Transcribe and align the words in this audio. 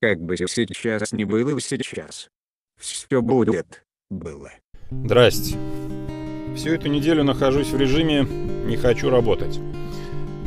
Как 0.00 0.20
бы 0.20 0.36
сейчас 0.36 1.12
не 1.12 1.24
было 1.24 1.58
сейчас. 1.60 2.28
Все 2.78 3.22
будет. 3.22 3.84
Было. 4.10 4.52
Здрасте. 4.90 5.56
Всю 6.54 6.70
эту 6.70 6.88
неделю 6.88 7.24
нахожусь 7.24 7.68
в 7.68 7.78
режиме 7.78 8.22
«не 8.22 8.76
хочу 8.76 9.10
работать». 9.10 9.58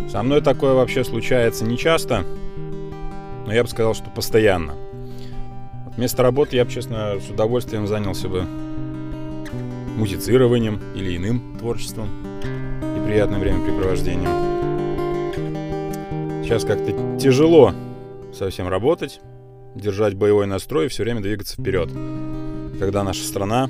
Со 0.09 0.23
мной 0.23 0.41
такое 0.41 0.73
вообще 0.73 1.03
случается 1.03 1.65
не 1.65 1.77
часто, 1.77 2.23
но 3.45 3.53
я 3.53 3.63
бы 3.63 3.69
сказал, 3.69 3.93
что 3.93 4.09
постоянно. 4.09 4.75
Вместо 5.95 6.23
работы 6.23 6.55
я 6.55 6.65
бы, 6.65 6.71
честно, 6.71 7.19
с 7.19 7.29
удовольствием 7.29 7.85
занялся 7.85 8.27
бы 8.29 8.43
музицированием 9.97 10.79
или 10.95 11.17
иным 11.17 11.57
творчеством 11.59 12.07
и 12.41 13.05
приятным 13.05 13.39
времяпрепровождением. 13.39 14.29
Сейчас 16.43 16.63
как-то 16.63 17.17
тяжело 17.19 17.73
совсем 18.33 18.67
работать, 18.67 19.21
держать 19.75 20.15
боевой 20.15 20.47
настрой 20.47 20.85
и 20.85 20.89
все 20.89 21.03
время 21.03 21.21
двигаться 21.21 21.61
вперед, 21.61 21.89
когда 22.79 23.03
наша 23.03 23.23
страна, 23.23 23.69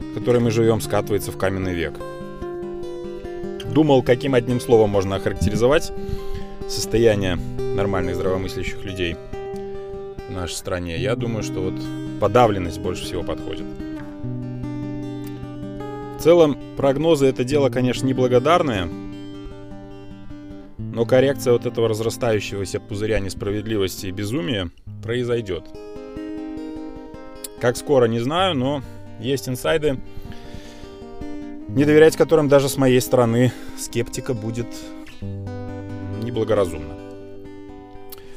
в 0.00 0.14
которой 0.18 0.40
мы 0.40 0.50
живем, 0.50 0.80
скатывается 0.80 1.32
в 1.32 1.38
каменный 1.38 1.74
век. 1.74 1.94
Думал, 3.72 4.02
каким 4.02 4.34
одним 4.34 4.60
словом 4.60 4.90
можно 4.90 5.16
охарактеризовать 5.16 5.92
состояние 6.68 7.36
нормальных 7.36 8.16
здравомыслящих 8.16 8.84
людей 8.84 9.16
в 10.28 10.32
нашей 10.32 10.54
стране. 10.54 10.96
Я 10.98 11.16
думаю, 11.16 11.42
что 11.42 11.60
вот 11.60 11.74
подавленность 12.20 12.80
больше 12.80 13.04
всего 13.04 13.22
подходит. 13.22 13.64
В 16.18 16.22
целом, 16.22 16.58
прогнозы 16.76 17.26
это 17.26 17.44
дело, 17.44 17.70
конечно, 17.70 18.06
неблагодарное, 18.06 18.88
но 20.92 21.04
коррекция 21.04 21.52
вот 21.52 21.66
этого 21.66 21.88
разрастающегося 21.88 22.80
пузыря 22.80 23.20
несправедливости 23.20 24.06
и 24.06 24.10
безумия 24.10 24.70
произойдет. 25.02 25.64
Как 27.60 27.76
скоро, 27.76 28.06
не 28.06 28.18
знаю, 28.18 28.54
но 28.54 28.82
есть 29.20 29.48
инсайды, 29.48 30.00
не 31.68 31.84
доверять 31.84 32.16
которым 32.16 32.48
даже 32.48 32.68
с 32.68 32.76
моей 32.76 33.00
стороны 33.00 33.52
скептика 33.78 34.34
будет 34.34 34.66
неблагоразумно. 36.22 36.94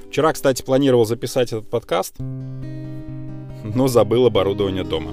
Вчера, 0.10 0.32
кстати, 0.34 0.62
планировал 0.62 1.06
записать 1.06 1.54
этот 1.54 1.68
подкаст, 1.68 2.18
но 2.20 3.88
забыл 3.88 4.28
оборудование 4.28 4.84
дома. 4.84 5.12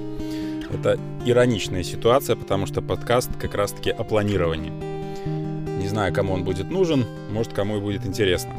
Это 0.71 0.99
ироничная 1.25 1.83
ситуация, 1.83 2.35
потому 2.35 2.67
что 2.67 2.81
подкаст 2.81 3.31
как 3.39 3.55
раз-таки 3.55 3.89
о 3.89 4.03
планировании. 4.03 5.00
Не 5.81 5.87
знаю, 5.87 6.13
кому 6.13 6.33
он 6.33 6.43
будет 6.43 6.69
нужен, 6.69 7.07
может, 7.31 7.53
кому 7.53 7.77
и 7.77 7.79
будет 7.79 8.05
интересно. 8.05 8.53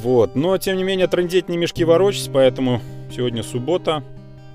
Вот, 0.00 0.36
но 0.36 0.56
тем 0.58 0.76
не 0.76 0.84
менее 0.84 1.08
трендеть 1.08 1.48
не 1.48 1.56
мешки 1.56 1.82
ворочать, 1.82 2.30
поэтому 2.32 2.80
сегодня 3.12 3.42
суббота, 3.42 4.04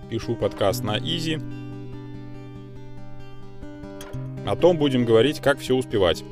пишу 0.09 0.35
подкаст 0.35 0.81
на 0.81 0.97
Изи. 0.97 1.39
О 4.47 4.55
том 4.55 4.77
будем 4.77 5.03
говорить, 5.03 5.41
как 5.41 5.59
все 5.59 5.75
успевать. 5.75 6.23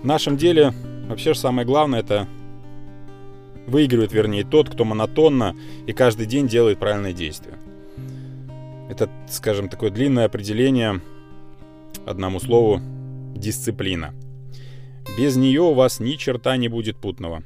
В 0.00 0.06
нашем 0.06 0.38
деле 0.38 0.72
вообще 1.06 1.34
же 1.34 1.38
самое 1.38 1.66
главное 1.66 2.00
это 2.00 2.26
выигрывает, 3.66 4.10
вернее, 4.10 4.44
тот, 4.44 4.70
кто 4.70 4.86
монотонно 4.86 5.54
и 5.86 5.92
каждый 5.92 6.24
день 6.24 6.48
делает 6.48 6.78
правильные 6.78 7.12
действия. 7.12 7.58
Это, 8.88 9.10
скажем, 9.28 9.68
такое 9.68 9.90
длинное 9.90 10.24
определение 10.24 11.02
одному 12.06 12.40
слову 12.40 12.80
дисциплина. 13.34 14.14
Без 15.16 15.36
нее 15.36 15.62
у 15.62 15.74
вас 15.74 16.00
ни 16.00 16.12
черта 16.14 16.56
не 16.56 16.68
будет 16.68 16.96
путного. 16.96 17.42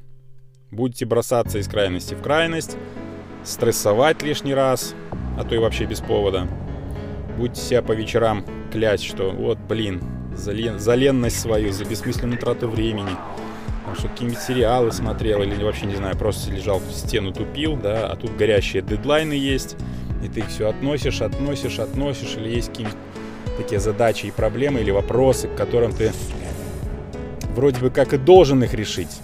Будете 0.70 1.04
бросаться 1.06 1.58
из 1.58 1.68
крайности 1.68 2.14
в 2.14 2.22
крайность, 2.22 2.76
стрессовать 3.44 4.22
лишний 4.22 4.54
раз, 4.54 4.94
а 5.38 5.44
то 5.44 5.54
и 5.54 5.58
вообще 5.58 5.84
без 5.84 6.00
повода. 6.00 6.48
Будете 7.36 7.60
себя 7.60 7.82
по 7.82 7.92
вечерам 7.92 8.44
клясть, 8.72 9.04
что 9.04 9.30
вот, 9.30 9.58
блин, 9.58 10.02
за, 10.36 10.52
лен, 10.52 10.78
за 10.78 10.94
ленность 10.94 11.40
свою, 11.40 11.72
за 11.72 11.84
бессмысленную 11.84 12.38
трату 12.38 12.68
времени, 12.68 13.10
потому 13.78 13.96
что 13.96 14.08
какие-нибудь 14.08 14.40
сериалы 14.40 14.92
смотрел 14.92 15.42
или 15.42 15.62
вообще, 15.62 15.86
не 15.86 15.96
знаю, 15.96 16.16
просто 16.16 16.50
лежал 16.50 16.78
в 16.78 16.92
стену 16.92 17.32
тупил, 17.32 17.76
да, 17.76 18.10
а 18.10 18.16
тут 18.16 18.36
горящие 18.36 18.82
дедлайны 18.82 19.34
есть, 19.34 19.76
и 20.22 20.28
ты 20.28 20.40
их 20.40 20.48
все 20.48 20.68
относишь, 20.68 21.20
относишь, 21.20 21.78
относишь, 21.78 22.36
или 22.36 22.48
есть 22.48 22.68
какие-нибудь 22.68 22.98
такие 23.62 23.80
задачи 23.80 24.26
и 24.26 24.30
проблемы 24.30 24.80
или 24.80 24.90
вопросы, 24.90 25.48
к 25.48 25.54
которым 25.54 25.92
ты 25.92 26.12
вроде 27.54 27.80
бы 27.80 27.90
как 27.90 28.12
и 28.12 28.18
должен 28.18 28.62
их 28.64 28.74
решить, 28.74 29.20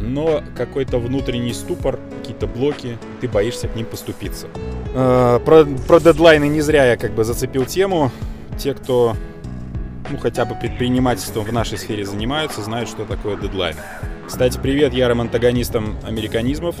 но 0.00 0.42
какой-то 0.56 0.98
внутренний 0.98 1.52
ступор, 1.52 1.98
какие-то 2.18 2.46
блоки, 2.46 2.98
ты 3.20 3.28
боишься 3.28 3.68
к 3.68 3.76
ним 3.76 3.86
поступиться. 3.86 4.48
Э, 4.94 5.38
про, 5.44 5.64
про 5.86 6.00
дедлайны 6.00 6.48
не 6.48 6.60
зря 6.60 6.86
я 6.86 6.96
как 6.96 7.12
бы 7.12 7.24
зацепил 7.24 7.64
тему. 7.64 8.10
Те, 8.58 8.74
кто 8.74 9.16
ну, 10.10 10.18
хотя 10.18 10.44
бы 10.44 10.54
предпринимательством 10.54 11.44
в 11.44 11.52
нашей 11.52 11.78
сфере 11.78 12.04
занимаются, 12.04 12.62
знают, 12.62 12.88
что 12.88 13.04
такое 13.04 13.36
дедлайн. 13.36 13.76
Кстати, 14.26 14.58
привет 14.58 14.92
ярым 14.92 15.20
антагонистам 15.20 15.96
американизмов. 16.04 16.74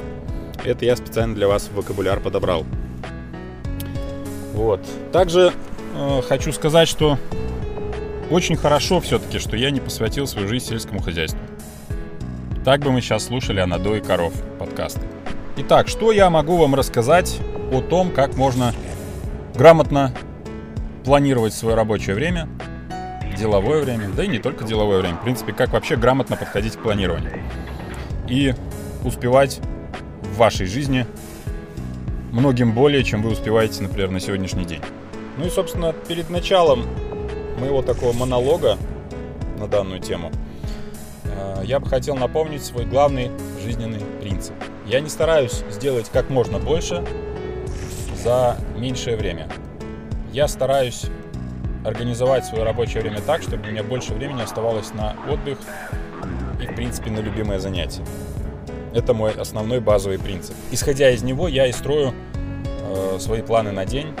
Это 0.64 0.84
я 0.84 0.96
специально 0.96 1.34
для 1.34 1.46
вас 1.46 1.70
вокабуляр 1.72 2.20
подобрал. 2.20 2.64
Вот. 4.52 4.80
Также 5.12 5.52
э, 5.94 6.22
хочу 6.26 6.52
сказать, 6.52 6.88
что 6.88 7.18
очень 8.30 8.56
хорошо 8.56 9.00
все-таки, 9.00 9.38
что 9.38 9.56
я 9.56 9.70
не 9.70 9.80
посвятил 9.80 10.26
свою 10.26 10.48
жизнь 10.48 10.66
сельскому 10.66 11.00
хозяйству. 11.00 11.40
Так 12.64 12.80
бы 12.80 12.92
мы 12.92 13.00
сейчас 13.00 13.24
слушали 13.24 13.60
о 13.60 13.66
надое 13.66 14.00
коров 14.00 14.32
подкасты. 14.58 15.00
Итак, 15.56 15.88
что 15.88 16.12
я 16.12 16.30
могу 16.30 16.56
вам 16.56 16.74
рассказать 16.74 17.38
о 17.72 17.80
том, 17.80 18.10
как 18.10 18.36
можно 18.36 18.72
грамотно 19.54 20.14
планировать 21.04 21.54
свое 21.54 21.74
рабочее 21.74 22.14
время, 22.14 22.48
деловое 23.36 23.82
время, 23.82 24.08
да 24.14 24.24
и 24.24 24.28
не 24.28 24.38
только 24.38 24.64
деловое 24.64 25.00
время. 25.00 25.16
В 25.16 25.22
принципе, 25.22 25.52
как 25.52 25.70
вообще 25.72 25.96
грамотно 25.96 26.36
подходить 26.36 26.76
к 26.76 26.82
планированию. 26.82 27.42
И 28.28 28.54
успевать 29.04 29.60
в 30.22 30.36
вашей 30.36 30.66
жизни 30.66 31.06
многим 32.30 32.72
более, 32.72 33.02
чем 33.02 33.22
вы 33.22 33.30
успеваете, 33.30 33.82
например, 33.82 34.10
на 34.10 34.20
сегодняшний 34.20 34.64
день. 34.64 34.82
Ну 35.36 35.46
и, 35.46 35.50
собственно, 35.50 35.92
перед 35.92 36.28
началом 36.30 36.86
моего 37.58 37.82
такого 37.82 38.12
монолога 38.12 38.76
на 39.58 39.68
данную 39.68 40.00
тему 40.00 40.30
э, 41.24 41.62
я 41.64 41.78
бы 41.80 41.86
хотел 41.86 42.16
напомнить 42.16 42.64
свой 42.64 42.84
главный 42.84 43.30
жизненный 43.62 44.00
принцип. 44.20 44.54
Я 44.86 45.00
не 45.00 45.08
стараюсь 45.08 45.62
сделать 45.70 46.10
как 46.12 46.30
можно 46.30 46.58
больше 46.58 47.04
за 48.22 48.56
меньшее 48.76 49.16
время. 49.16 49.48
Я 50.32 50.48
стараюсь 50.48 51.06
организовать 51.84 52.44
свое 52.44 52.64
рабочее 52.64 53.02
время 53.02 53.20
так, 53.20 53.42
чтобы 53.42 53.68
у 53.68 53.70
меня 53.70 53.82
больше 53.82 54.12
времени 54.12 54.42
оставалось 54.42 54.92
на 54.92 55.16
отдых 55.28 55.58
и, 56.62 56.66
в 56.66 56.74
принципе, 56.74 57.10
на 57.10 57.20
любимое 57.20 57.58
занятие. 57.58 58.04
Это 58.94 59.14
мой 59.14 59.32
основной 59.32 59.80
базовый 59.80 60.18
принцип. 60.18 60.54
Исходя 60.70 61.10
из 61.10 61.22
него, 61.22 61.48
я 61.48 61.66
и 61.66 61.72
строю 61.72 62.12
э, 62.82 63.18
свои 63.18 63.40
планы 63.42 63.70
на 63.70 63.86
день, 63.86 64.14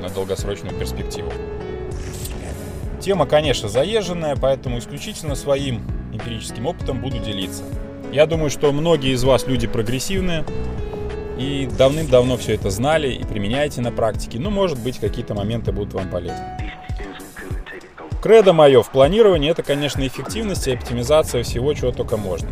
на 0.00 0.08
долгосрочную 0.08 0.78
перспективу. 0.78 1.32
Тема, 3.00 3.26
конечно, 3.26 3.68
заезженная, 3.68 4.36
поэтому 4.36 4.78
исключительно 4.78 5.34
своим 5.34 5.82
эмпирическим 6.12 6.66
опытом 6.66 7.00
буду 7.00 7.18
делиться. 7.18 7.62
Я 8.12 8.26
думаю, 8.26 8.50
что 8.50 8.72
многие 8.72 9.12
из 9.12 9.22
вас 9.22 9.46
люди 9.46 9.66
прогрессивные 9.66 10.44
и 11.38 11.68
давным-давно 11.78 12.36
все 12.36 12.54
это 12.54 12.70
знали 12.70 13.12
и 13.12 13.24
применяете 13.24 13.80
на 13.80 13.92
практике. 13.92 14.38
Ну, 14.38 14.50
может 14.50 14.78
быть, 14.78 14.98
какие-то 14.98 15.34
моменты 15.34 15.72
будут 15.72 15.94
вам 15.94 16.10
полезны. 16.10 16.44
Кредо 18.22 18.52
мое 18.52 18.82
в 18.82 18.90
планировании 18.90 19.50
это, 19.50 19.62
конечно, 19.62 20.04
эффективность 20.04 20.66
и 20.66 20.72
оптимизация 20.72 21.44
всего, 21.44 21.72
чего 21.74 21.92
только 21.92 22.16
можно. 22.16 22.48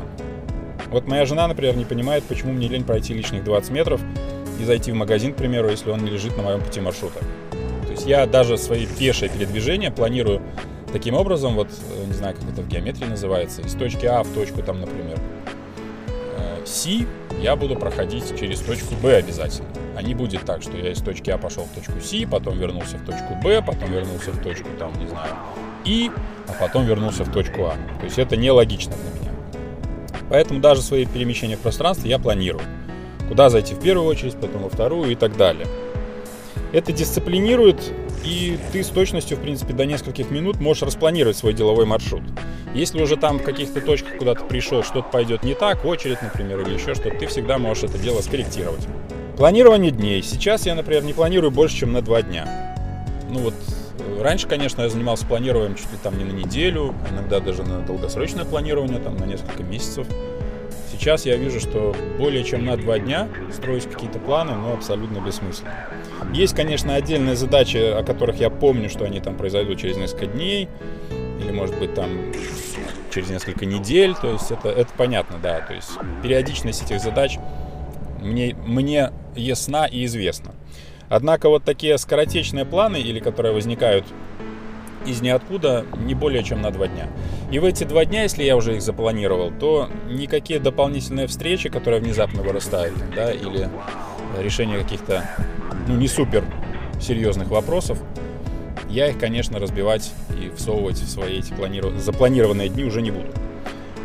Вот 0.90 1.08
моя 1.08 1.26
жена, 1.26 1.48
например, 1.48 1.76
не 1.76 1.84
понимает, 1.84 2.22
почему 2.24 2.52
мне 2.52 2.68
лень 2.68 2.84
пройти 2.84 3.12
лишних 3.12 3.42
20 3.42 3.70
метров 3.72 4.00
и 4.60 4.64
зайти 4.64 4.92
в 4.92 4.94
магазин, 4.94 5.32
к 5.32 5.36
примеру, 5.36 5.68
если 5.68 5.90
он 5.90 6.04
не 6.04 6.10
лежит 6.10 6.36
на 6.36 6.44
моем 6.44 6.60
пути 6.60 6.80
маршрута. 6.80 7.18
Есть 7.96 8.06
я 8.06 8.26
даже 8.26 8.58
свои 8.58 8.84
пешие 8.86 9.30
передвижения 9.30 9.90
планирую 9.90 10.42
таким 10.92 11.14
образом, 11.14 11.54
вот, 11.54 11.68
э, 11.68 12.04
не 12.04 12.12
знаю, 12.12 12.34
как 12.34 12.44
это 12.52 12.60
в 12.60 12.68
геометрии 12.68 13.06
называется, 13.06 13.62
из 13.62 13.72
точки 13.72 14.04
А 14.04 14.22
в 14.22 14.28
точку, 14.34 14.62
там, 14.62 14.80
например, 14.80 15.18
С, 16.66 16.86
я 17.40 17.56
буду 17.56 17.74
проходить 17.74 18.38
через 18.38 18.60
точку 18.60 18.94
Б 18.96 19.16
обязательно. 19.16 19.68
А 19.96 20.02
не 20.02 20.14
будет 20.14 20.42
так, 20.44 20.60
что 20.62 20.76
я 20.76 20.92
из 20.92 21.00
точки 21.00 21.30
А 21.30 21.38
пошел 21.38 21.64
в 21.64 21.74
точку 21.74 21.98
С, 22.00 22.28
потом 22.30 22.58
вернулся 22.58 22.98
в 22.98 23.06
точку 23.06 23.34
Б, 23.42 23.62
потом 23.62 23.90
вернулся 23.90 24.30
в 24.30 24.42
точку, 24.42 24.68
там, 24.78 24.92
не 25.00 25.06
знаю, 25.06 25.34
И, 25.86 26.10
а 26.48 26.52
потом 26.52 26.84
вернулся 26.84 27.24
в 27.24 27.32
точку 27.32 27.64
А. 27.64 27.76
То 27.98 28.04
есть 28.04 28.18
это 28.18 28.36
нелогично 28.36 28.92
для 28.92 29.20
меня. 29.20 29.32
Поэтому 30.28 30.60
даже 30.60 30.82
свои 30.82 31.06
перемещения 31.06 31.56
в 31.56 31.60
пространстве 31.60 32.10
я 32.10 32.18
планирую. 32.18 32.64
Куда 33.26 33.48
зайти 33.48 33.74
в 33.74 33.80
первую 33.80 34.06
очередь, 34.06 34.34
потом 34.34 34.64
во 34.64 34.68
вторую 34.68 35.10
и 35.10 35.14
так 35.14 35.36
далее. 35.38 35.66
Это 36.72 36.92
дисциплинирует, 36.92 37.92
и 38.24 38.58
ты 38.72 38.82
с 38.82 38.88
точностью, 38.88 39.36
в 39.36 39.40
принципе, 39.40 39.72
до 39.72 39.86
нескольких 39.86 40.30
минут 40.30 40.60
можешь 40.60 40.82
распланировать 40.82 41.36
свой 41.36 41.54
деловой 41.54 41.86
маршрут. 41.86 42.22
Если 42.74 43.00
уже 43.00 43.16
там 43.16 43.38
в 43.38 43.42
каких-то 43.42 43.80
точках 43.80 44.18
куда-то 44.18 44.44
пришел, 44.44 44.82
что-то 44.82 45.08
пойдет 45.10 45.44
не 45.44 45.54
так, 45.54 45.84
очередь, 45.84 46.20
например, 46.20 46.60
или 46.60 46.74
еще 46.74 46.94
что-то, 46.94 47.16
ты 47.16 47.26
всегда 47.26 47.58
можешь 47.58 47.84
это 47.84 47.98
дело 47.98 48.20
скорректировать. 48.20 48.86
Планирование 49.36 49.90
дней. 49.90 50.22
Сейчас 50.22 50.66
я, 50.66 50.74
например, 50.74 51.04
не 51.04 51.12
планирую 51.12 51.50
больше, 51.50 51.76
чем 51.76 51.92
на 51.92 52.02
два 52.02 52.22
дня. 52.22 52.74
Ну 53.30 53.40
вот, 53.40 53.54
э, 53.98 54.22
раньше, 54.22 54.48
конечно, 54.48 54.82
я 54.82 54.88
занимался 54.88 55.26
планированием 55.26 55.76
чуть 55.76 55.92
ли 55.92 55.98
там 56.02 56.18
не 56.18 56.24
на 56.24 56.32
неделю, 56.32 56.94
а 57.06 57.12
иногда 57.12 57.40
даже 57.40 57.62
на 57.62 57.80
долгосрочное 57.80 58.44
планирование, 58.44 58.98
там 58.98 59.16
на 59.16 59.24
несколько 59.24 59.62
месяцев. 59.62 60.06
Сейчас 60.90 61.26
я 61.26 61.36
вижу, 61.36 61.60
что 61.60 61.94
более 62.18 62.42
чем 62.44 62.64
на 62.64 62.76
два 62.76 62.98
дня 62.98 63.28
строить 63.52 63.84
какие-то 63.84 64.18
планы, 64.18 64.54
ну, 64.54 64.72
абсолютно 64.72 65.18
бессмысленно. 65.18 65.74
Есть, 66.32 66.54
конечно, 66.54 66.94
отдельные 66.94 67.36
задачи, 67.36 67.76
о 67.76 68.02
которых 68.02 68.36
я 68.36 68.50
помню, 68.50 68.90
что 68.90 69.04
они 69.04 69.20
там 69.20 69.36
произойдут 69.36 69.78
через 69.78 69.96
несколько 69.96 70.26
дней, 70.26 70.68
или, 71.40 71.50
может 71.50 71.78
быть, 71.78 71.94
там 71.94 72.08
через 73.10 73.30
несколько 73.30 73.64
недель, 73.64 74.14
то 74.14 74.30
есть 74.30 74.50
это, 74.50 74.68
это 74.68 74.90
понятно, 74.96 75.38
да, 75.42 75.60
то 75.60 75.72
есть 75.72 75.90
периодичность 76.22 76.82
этих 76.82 77.00
задач 77.00 77.38
мне, 78.20 78.54
мне 78.66 79.10
ясна 79.34 79.86
и 79.86 80.04
известна. 80.04 80.54
Однако 81.08 81.48
вот 81.48 81.64
такие 81.64 81.96
скоротечные 81.98 82.64
планы, 82.64 82.96
или 82.96 83.20
которые 83.20 83.54
возникают 83.54 84.04
из 85.06 85.22
ниоткуда, 85.22 85.86
не 86.04 86.14
более 86.14 86.42
чем 86.42 86.60
на 86.60 86.70
два 86.72 86.88
дня. 86.88 87.06
И 87.50 87.58
в 87.58 87.64
эти 87.64 87.84
два 87.84 88.04
дня, 88.04 88.24
если 88.24 88.42
я 88.42 88.56
уже 88.56 88.74
их 88.74 88.82
запланировал, 88.82 89.52
то 89.52 89.88
никакие 90.10 90.58
дополнительные 90.58 91.28
встречи, 91.28 91.68
которые 91.68 92.00
внезапно 92.00 92.42
вырастают, 92.42 92.96
да, 93.14 93.32
или 93.32 93.68
решение 94.40 94.78
каких-то, 94.78 95.28
ну, 95.88 95.96
не 95.96 96.08
супер 96.08 96.44
серьезных 97.00 97.48
вопросов, 97.48 97.98
я 98.88 99.08
их, 99.08 99.18
конечно, 99.18 99.58
разбивать 99.58 100.12
и 100.40 100.50
всовывать 100.56 100.96
в 100.96 101.08
свои 101.08 101.38
эти 101.38 101.52
планиров... 101.52 101.94
запланированные 101.98 102.68
дни 102.68 102.84
уже 102.84 103.02
не 103.02 103.10
буду. 103.10 103.28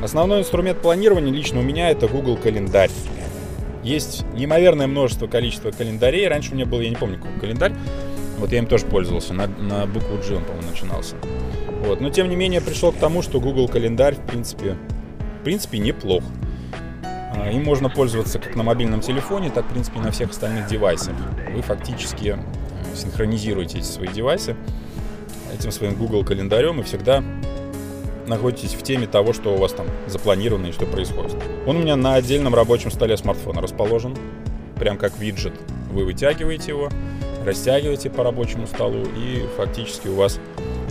Основной 0.01 0.39
инструмент 0.39 0.81
планирования 0.81 1.31
лично 1.31 1.59
у 1.59 1.63
меня 1.63 1.89
это 1.89 2.07
Google 2.07 2.35
календарь. 2.35 2.89
Есть 3.83 4.25
неимоверное 4.33 4.87
множество 4.87 5.27
количества 5.27 5.71
календарей. 5.71 6.27
Раньше 6.27 6.51
у 6.51 6.55
меня 6.55 6.65
был, 6.65 6.81
я 6.81 6.89
не 6.89 6.95
помню, 6.95 7.17
какой 7.17 7.39
календарь. 7.39 7.73
Вот 8.37 8.51
я 8.51 8.57
им 8.57 8.65
тоже 8.65 8.85
пользовался. 8.85 9.33
На, 9.33 9.47
на 9.47 9.85
букву 9.85 10.17
G 10.17 10.35
он, 10.35 10.43
по-моему, 10.43 10.69
начинался. 10.69 11.15
Вот. 11.85 12.01
Но 12.01 12.09
тем 12.09 12.29
не 12.29 12.35
менее 12.35 12.61
пришел 12.61 12.91
к 12.91 12.97
тому, 12.97 13.21
что 13.21 13.39
Google 13.39 13.67
календарь, 13.67 14.15
в 14.15 14.21
принципе, 14.21 14.75
в 15.39 15.43
принципе, 15.43 15.77
неплох. 15.77 16.23
Им 17.51 17.63
можно 17.63 17.89
пользоваться 17.89 18.39
как 18.39 18.55
на 18.55 18.63
мобильном 18.63 19.01
телефоне, 19.01 19.49
так, 19.49 19.65
в 19.65 19.69
принципе, 19.69 19.99
и 19.99 20.01
на 20.01 20.11
всех 20.11 20.31
остальных 20.31 20.67
девайсах. 20.67 21.15
Вы 21.53 21.61
фактически 21.61 22.37
э, 22.37 22.95
синхронизируете 22.95 23.79
эти 23.79 23.85
свои 23.85 24.07
девайсы 24.07 24.55
этим 25.53 25.71
своим 25.71 25.95
Google 25.95 26.23
календарем 26.23 26.79
и 26.79 26.83
всегда 26.83 27.23
находитесь 28.27 28.73
в 28.73 28.81
теме 28.83 29.07
того, 29.07 29.33
что 29.33 29.53
у 29.53 29.57
вас 29.57 29.73
там 29.73 29.87
запланировано 30.07 30.67
и 30.67 30.71
что 30.71 30.85
происходит. 30.85 31.35
Он 31.67 31.77
у 31.77 31.79
меня 31.79 31.95
на 31.95 32.15
отдельном 32.15 32.55
рабочем 32.55 32.91
столе 32.91 33.17
смартфона 33.17 33.61
расположен, 33.61 34.15
прям 34.79 34.97
как 34.97 35.17
виджет. 35.19 35.53
Вы 35.91 36.05
вытягиваете 36.05 36.71
его, 36.71 36.89
растягиваете 37.45 38.09
по 38.09 38.23
рабочему 38.23 38.67
столу, 38.67 39.03
и 39.17 39.45
фактически 39.57 40.07
у 40.07 40.15
вас 40.15 40.39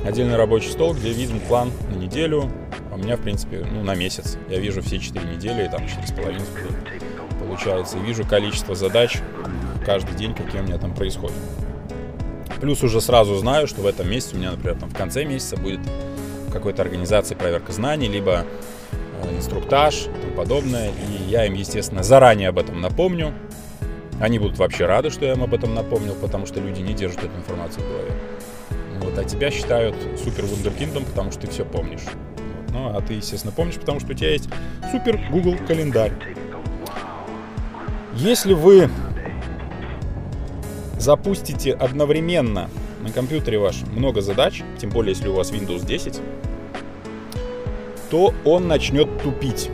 отдельный 0.05 0.37
рабочий 0.37 0.71
стол, 0.71 0.95
где 0.95 1.11
виден 1.12 1.41
план 1.41 1.71
на 1.91 1.95
неделю, 1.95 2.51
меня, 3.00 3.17
в 3.17 3.20
принципе, 3.20 3.67
ну, 3.70 3.82
на 3.82 3.94
месяц. 3.94 4.37
Я 4.49 4.58
вижу 4.58 4.82
все 4.82 4.99
четыре 4.99 5.26
недели, 5.26 5.64
и 5.64 5.69
там 5.69 5.87
четыре 5.87 6.06
с 6.06 6.12
половиной 6.12 6.47
получается, 7.50 7.99
и 7.99 8.00
вижу 8.00 8.25
количество 8.25 8.75
задач 8.75 9.19
каждый 9.85 10.17
день, 10.17 10.35
какие 10.35 10.61
у 10.61 10.64
меня 10.64 10.79
там 10.79 10.94
происходят. 10.94 11.37
Плюс 12.61 12.82
уже 12.82 13.00
сразу 13.00 13.35
знаю, 13.37 13.67
что 13.67 13.81
в 13.81 13.87
этом 13.87 14.08
месяце 14.11 14.37
у 14.37 14.38
меня, 14.38 14.52
например, 14.52 14.79
там 14.79 14.91
в 14.91 14.97
конце 14.97 15.25
месяца 15.25 15.56
будет 15.56 15.81
какой-то 16.52 16.82
организации 16.82 17.35
проверка 17.35 17.73
знаний, 17.73 18.08
либо 18.08 18.44
э, 19.23 19.37
инструктаж 19.37 20.02
и 20.02 20.20
тому 20.20 20.35
подобное. 20.37 20.91
И 20.91 21.31
я 21.31 21.47
им, 21.47 21.55
естественно, 21.55 22.02
заранее 22.02 22.49
об 22.49 22.58
этом 22.58 22.81
напомню. 22.81 23.32
Они 24.20 24.38
будут 24.38 24.58
вообще 24.58 24.85
рады, 24.85 25.11
что 25.11 25.25
я 25.25 25.32
им 25.32 25.43
об 25.43 25.55
этом 25.55 25.75
напомнил, 25.75 26.14
потому 26.14 26.47
что 26.47 26.61
люди 26.61 26.81
не 26.81 26.93
держат 26.93 27.25
эту 27.25 27.37
информацию 27.37 27.85
в 27.85 27.88
голове. 27.88 28.12
Вот, 29.00 29.19
а 29.19 29.25
тебя 29.25 29.50
считают 29.50 29.97
супер 30.23 30.44
вундеркиндом, 30.44 31.05
потому 31.05 31.32
что 31.32 31.43
ты 31.43 31.50
все 31.50 31.64
помнишь. 31.64 32.02
Ну, 32.73 32.97
а 32.97 33.01
ты, 33.01 33.15
естественно, 33.15 33.53
помнишь, 33.53 33.77
потому 33.77 34.01
что 34.01 34.13
у 34.13 34.15
тебя 34.15 34.31
есть 34.31 34.49
супер 34.91 35.21
Google 35.31 35.57
календарь. 35.67 36.13
Если 38.15 38.55
вы 38.55 38.91
запустите 40.99 41.73
одновременно 41.73 42.69
на 43.03 43.11
компьютере 43.11 43.59
ваш 43.59 43.83
много 43.95 44.21
задач, 44.21 44.63
тем 44.79 44.91
более 44.91 45.15
если 45.15 45.29
у 45.29 45.35
вас 45.35 45.51
Windows 45.53 45.87
10, 45.87 46.21
то 48.11 48.35
он 48.45 48.69
начнет 48.69 49.23
тупить. 49.23 49.71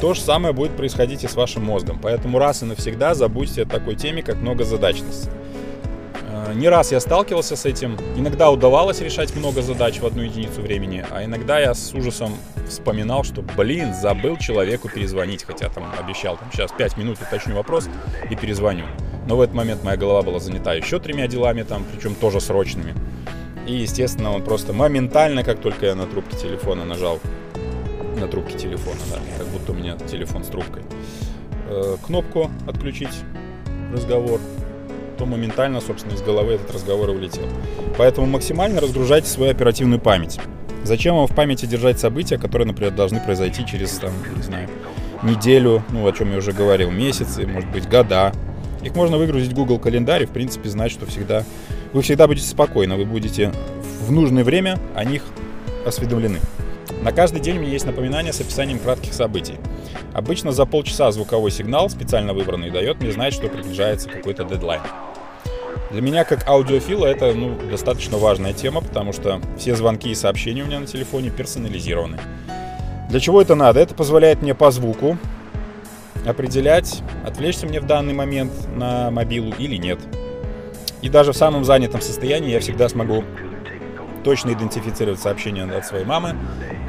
То 0.00 0.14
же 0.14 0.20
самое 0.20 0.52
будет 0.52 0.76
происходить 0.76 1.24
и 1.24 1.28
с 1.28 1.34
вашим 1.34 1.64
мозгом. 1.64 1.98
Поэтому 2.02 2.38
раз 2.38 2.62
и 2.62 2.66
навсегда 2.66 3.14
забудьте 3.14 3.62
о 3.62 3.66
такой 3.66 3.94
теме, 3.94 4.22
как 4.22 4.36
многозадачность. 4.36 5.30
Не 6.54 6.68
раз 6.68 6.92
я 6.92 7.00
сталкивался 7.00 7.56
с 7.56 7.64
этим. 7.64 7.96
Иногда 8.16 8.50
удавалось 8.50 9.00
решать 9.00 9.34
много 9.34 9.62
задач 9.62 10.00
в 10.00 10.06
одну 10.06 10.22
единицу 10.22 10.60
времени, 10.60 11.04
а 11.10 11.24
иногда 11.24 11.58
я 11.58 11.72
с 11.74 11.94
ужасом 11.94 12.36
вспоминал, 12.68 13.24
что, 13.24 13.42
блин, 13.56 13.94
забыл 13.94 14.36
человеку 14.36 14.88
перезвонить, 14.88 15.44
хотя 15.44 15.68
там 15.68 15.84
обещал, 15.98 16.36
там 16.36 16.48
сейчас 16.52 16.72
5 16.72 16.96
минут 16.96 17.18
уточню 17.20 17.54
вопрос 17.54 17.88
и 18.30 18.36
перезвоню. 18.36 18.84
Но 19.28 19.36
в 19.36 19.40
этот 19.40 19.54
момент 19.54 19.82
моя 19.84 19.96
голова 19.96 20.22
была 20.22 20.40
занята 20.40 20.74
еще 20.74 20.98
тремя 20.98 21.26
делами, 21.26 21.62
там, 21.62 21.84
причем 21.90 22.14
тоже 22.14 22.40
срочными. 22.40 22.94
И, 23.66 23.74
естественно, 23.74 24.32
он 24.32 24.42
просто 24.42 24.72
моментально, 24.72 25.44
как 25.44 25.60
только 25.60 25.86
я 25.86 25.94
на 25.94 26.06
трубке 26.06 26.36
телефона 26.36 26.84
нажал, 26.84 27.20
на 28.18 28.26
трубке 28.28 28.58
телефона, 28.58 28.98
да, 29.10 29.18
как 29.38 29.46
будто 29.48 29.72
у 29.72 29.74
меня 29.74 29.96
телефон 29.96 30.44
с 30.44 30.48
трубкой, 30.48 30.82
э, 31.68 31.96
кнопку 32.04 32.50
«Отключить 32.66 33.14
разговор», 33.92 34.40
то 35.22 35.26
моментально, 35.26 35.80
собственно, 35.80 36.14
из 36.14 36.20
головы 36.22 36.54
этот 36.54 36.74
разговор 36.74 37.10
и 37.10 37.12
улетел. 37.12 37.44
Поэтому 37.96 38.26
максимально 38.26 38.80
разгружайте 38.80 39.28
свою 39.28 39.52
оперативную 39.52 40.00
память. 40.00 40.40
Зачем 40.82 41.14
вам 41.14 41.28
в 41.28 41.34
памяти 41.34 41.66
держать 41.66 42.00
события, 42.00 42.38
которые, 42.38 42.66
например, 42.66 42.92
должны 42.92 43.20
произойти 43.20 43.64
через, 43.64 43.92
там, 43.98 44.10
не 44.34 44.42
знаю, 44.42 44.68
неделю, 45.22 45.84
ну, 45.90 46.04
о 46.04 46.12
чем 46.12 46.32
я 46.32 46.38
уже 46.38 46.50
говорил, 46.50 46.90
месяцы, 46.90 47.46
может 47.46 47.70
быть, 47.70 47.88
года, 47.88 48.32
их 48.82 48.96
можно 48.96 49.16
выгрузить 49.16 49.52
в 49.52 49.54
Google 49.54 49.78
календарь 49.78 50.24
и, 50.24 50.26
в 50.26 50.30
принципе, 50.30 50.68
знать, 50.68 50.90
что 50.90 51.06
всегда 51.06 51.44
вы 51.92 52.02
всегда 52.02 52.26
будете 52.26 52.48
спокойны, 52.48 52.96
вы 52.96 53.04
будете 53.04 53.52
в 54.00 54.10
нужное 54.10 54.42
время 54.42 54.76
о 54.96 55.04
них 55.04 55.22
осведомлены. 55.86 56.40
На 57.02 57.12
каждый 57.12 57.40
день 57.40 57.58
у 57.58 57.60
меня 57.60 57.70
есть 57.70 57.86
напоминание 57.86 58.32
с 58.32 58.40
описанием 58.40 58.80
кратких 58.80 59.12
событий. 59.12 59.54
Обычно 60.14 60.50
за 60.52 60.66
полчаса 60.66 61.12
звуковой 61.12 61.52
сигнал, 61.52 61.88
специально 61.90 62.34
выбранный, 62.34 62.70
дает 62.70 63.00
мне 63.00 63.12
знать, 63.12 63.34
что 63.34 63.48
приближается 63.48 64.08
какой-то 64.08 64.44
дедлайн. 64.44 64.82
Для 65.92 66.00
меня, 66.00 66.24
как 66.24 66.48
аудиофила, 66.48 67.04
это 67.04 67.34
ну, 67.34 67.54
достаточно 67.70 68.16
важная 68.16 68.54
тема, 68.54 68.80
потому 68.80 69.12
что 69.12 69.42
все 69.58 69.76
звонки 69.76 70.10
и 70.10 70.14
сообщения 70.14 70.62
у 70.62 70.66
меня 70.66 70.80
на 70.80 70.86
телефоне 70.86 71.28
персонализированы. 71.28 72.18
Для 73.10 73.20
чего 73.20 73.42
это 73.42 73.54
надо? 73.54 73.80
Это 73.80 73.94
позволяет 73.94 74.40
мне 74.40 74.54
по 74.54 74.70
звуку 74.70 75.18
определять, 76.24 77.02
отвлечься 77.26 77.66
мне 77.66 77.78
в 77.78 77.86
данный 77.86 78.14
момент 78.14 78.52
на 78.74 79.10
мобилу 79.10 79.52
или 79.58 79.76
нет. 79.76 79.98
И 81.02 81.10
даже 81.10 81.32
в 81.32 81.36
самом 81.36 81.64
занятом 81.64 82.00
состоянии 82.00 82.50
я 82.50 82.60
всегда 82.60 82.88
смогу 82.88 83.22
точно 84.24 84.52
идентифицировать 84.52 85.20
сообщения 85.20 85.64
от 85.64 85.84
своей 85.84 86.06
мамы, 86.06 86.36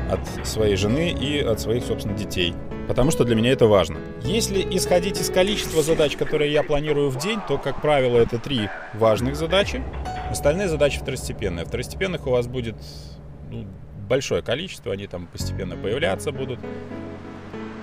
от 0.10 0.48
своей 0.48 0.78
жены 0.78 1.10
и 1.10 1.42
от 1.42 1.60
своих, 1.60 1.84
собственно, 1.84 2.16
детей. 2.18 2.54
Потому 2.88 3.12
что 3.12 3.24
для 3.24 3.36
меня 3.36 3.52
это 3.52 3.66
важно. 3.68 3.98
Если 4.24 4.62
исходить 4.76 5.20
из 5.20 5.30
количества 5.30 5.82
задач, 5.82 6.18
которые 6.18 6.52
я 6.52 6.64
планирую 6.64 7.10
в 7.10 7.18
день, 7.18 7.40
то, 7.48 7.58
как 7.58 7.82
правило, 7.82 8.18
это 8.18 8.40
три 8.40 8.70
важных 8.94 9.36
задачи. 9.36 9.82
Остальные 10.30 10.68
задачи 10.68 11.00
второстепенные. 11.00 11.66
Второстепенных 11.66 12.28
у 12.28 12.32
вас 12.32 12.48
будет 12.48 12.76
ну, 13.50 13.66
большое 14.08 14.42
количество, 14.42 14.92
они 14.92 15.08
там 15.08 15.28
постепенно 15.28 15.76
появляться 15.76 16.32
будут 16.32 16.60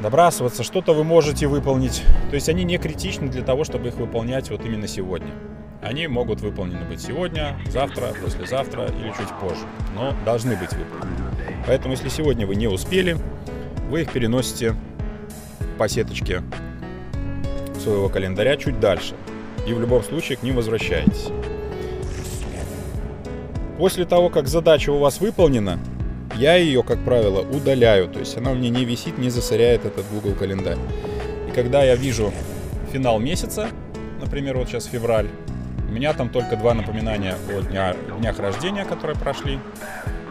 добрасываться, 0.00 0.62
что-то 0.62 0.95
вы 0.95 1.04
можете 1.04 1.47
выполнить. 1.47 2.02
То 2.30 2.35
есть 2.35 2.49
они 2.49 2.64
не 2.64 2.78
критичны 2.78 3.28
для 3.28 3.42
того, 3.42 3.64
чтобы 3.64 3.88
их 3.88 3.97
выполнять 3.97 4.50
вот 4.50 4.64
именно 4.64 4.88
сегодня. 4.88 5.30
Они 5.83 6.07
могут 6.07 6.40
выполнены 6.40 6.85
быть 6.85 7.00
сегодня, 7.00 7.59
завтра, 7.69 8.09
послезавтра 8.23 8.87
или 8.87 9.09
чуть 9.09 9.30
позже, 9.40 9.64
но 9.95 10.14
должны 10.25 10.57
быть 10.57 10.73
выполнены. 10.73 11.30
Поэтому 11.66 11.92
если 11.92 12.09
сегодня 12.09 12.47
вы 12.47 12.57
не 12.57 12.66
успели, 12.66 13.16
вы 13.88 14.02
их 14.02 14.12
переносите 14.12 14.75
по 15.80 15.88
сеточке 15.88 16.42
своего 17.82 18.10
календаря 18.10 18.58
чуть 18.58 18.78
дальше. 18.80 19.14
И 19.66 19.72
в 19.72 19.80
любом 19.80 20.02
случае 20.02 20.37
к 20.37 20.42
ним 20.42 20.56
возвращаетесь. 20.56 21.28
После 23.78 24.04
того, 24.04 24.28
как 24.28 24.46
задача 24.46 24.90
у 24.90 24.99
вас 24.99 25.20
выполнена, 25.20 25.78
я 26.37 26.56
ее, 26.56 26.82
как 26.82 27.02
правило, 27.02 27.40
удаляю. 27.40 28.08
То 28.08 28.18
есть 28.18 28.37
она 28.37 28.50
у 28.50 28.56
меня 28.56 28.68
не 28.68 28.84
висит, 28.84 29.16
не 29.16 29.30
засоряет 29.30 29.87
этот 29.87 30.04
Google 30.12 30.34
календарь. 30.34 30.76
И 31.49 31.50
когда 31.52 31.82
я 31.82 31.94
вижу 31.94 32.30
финал 32.92 33.18
месяца, 33.18 33.70
например, 34.20 34.58
вот 34.58 34.68
сейчас 34.68 34.84
февраль, 34.84 35.28
у 35.88 35.92
меня 35.92 36.12
там 36.12 36.28
только 36.28 36.56
два 36.56 36.75
напоминания 36.75 37.37
о 37.49 37.62
дня, 37.62 37.96
днях 38.18 38.38
рождения, 38.38 38.84
которые 38.84 39.16
прошли, 39.16 39.58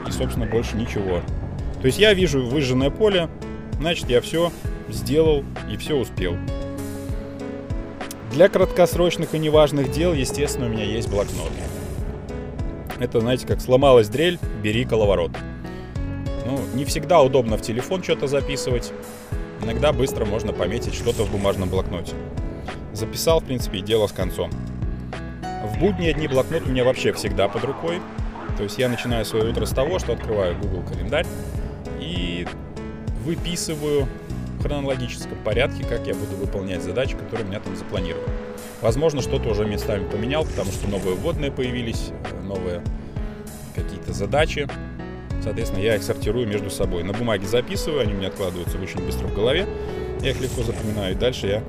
и, 0.07 0.11
собственно, 0.11 0.45
больше 0.45 0.77
ничего. 0.77 1.21
То 1.81 1.87
есть 1.87 1.97
я 1.97 2.13
вижу 2.13 2.45
выжженное 2.45 2.91
поле, 2.91 3.29
значит 3.79 4.11
я 4.11 4.21
все 4.21 4.51
сделал 4.91 5.43
и 5.71 5.77
все 5.77 5.95
успел. 5.95 6.35
Для 8.31 8.47
краткосрочных 8.47 9.33
и 9.33 9.39
неважных 9.39 9.91
дел, 9.91 10.13
естественно, 10.13 10.67
у 10.67 10.69
меня 10.69 10.83
есть 10.83 11.09
блокнот. 11.09 11.51
Это, 12.99 13.21
знаете, 13.21 13.47
как 13.47 13.61
сломалась 13.61 14.09
дрель, 14.09 14.37
бери 14.61 14.85
коловорот. 14.85 15.31
Ну, 16.45 16.59
не 16.75 16.85
всегда 16.85 17.21
удобно 17.21 17.57
в 17.57 17.61
телефон 17.61 18.03
что-то 18.03 18.27
записывать. 18.27 18.91
Иногда 19.61 19.93
быстро 19.93 20.25
можно 20.25 20.53
пометить 20.53 20.93
что-то 20.93 21.23
в 21.23 21.31
бумажном 21.31 21.69
блокноте. 21.69 22.13
Записал, 22.93 23.39
в 23.39 23.45
принципе, 23.45 23.79
и 23.79 23.81
дело 23.81 24.07
с 24.07 24.11
концом. 24.11 24.51
В 25.63 25.79
будние 25.79 26.13
дни 26.13 26.27
блокнот 26.27 26.63
у 26.65 26.69
меня 26.69 26.83
вообще 26.83 27.13
всегда 27.13 27.47
под 27.47 27.63
рукой. 27.63 28.01
То 28.57 28.63
есть 28.63 28.77
я 28.77 28.89
начинаю 28.89 29.25
свое 29.25 29.49
утро 29.49 29.65
с 29.65 29.71
того, 29.71 29.99
что 29.99 30.13
открываю 30.13 30.57
Google 30.57 30.83
календарь 30.83 31.25
и 31.99 32.45
выписываю 33.23 34.07
в 34.59 34.63
хронологическом 34.63 35.37
порядке, 35.43 35.83
как 35.83 36.05
я 36.05 36.13
буду 36.13 36.35
выполнять 36.35 36.83
задачи, 36.83 37.15
которые 37.15 37.45
у 37.45 37.49
меня 37.49 37.59
там 37.59 37.75
запланированы. 37.75 38.27
Возможно, 38.81 39.21
что-то 39.21 39.49
уже 39.49 39.65
местами 39.65 40.07
поменял, 40.07 40.45
потому 40.45 40.71
что 40.71 40.87
новые 40.89 41.15
вводные 41.15 41.51
появились, 41.51 42.11
э, 42.31 42.41
новые 42.41 42.83
какие-то 43.75 44.13
задачи. 44.13 44.67
Соответственно, 45.41 45.81
я 45.81 45.95
их 45.95 46.03
сортирую 46.03 46.47
между 46.47 46.69
собой. 46.69 47.03
На 47.03 47.13
бумаге 47.13 47.47
записываю, 47.47 48.01
они 48.01 48.13
у 48.13 48.17
меня 48.17 48.27
откладываются 48.27 48.77
очень 48.77 49.03
быстро 49.05 49.27
в 49.27 49.33
голове. 49.33 49.67
Я 50.21 50.31
их 50.31 50.41
легко 50.41 50.63
запоминаю, 50.63 51.13
и 51.13 51.17
дальше 51.17 51.47
я 51.47 51.63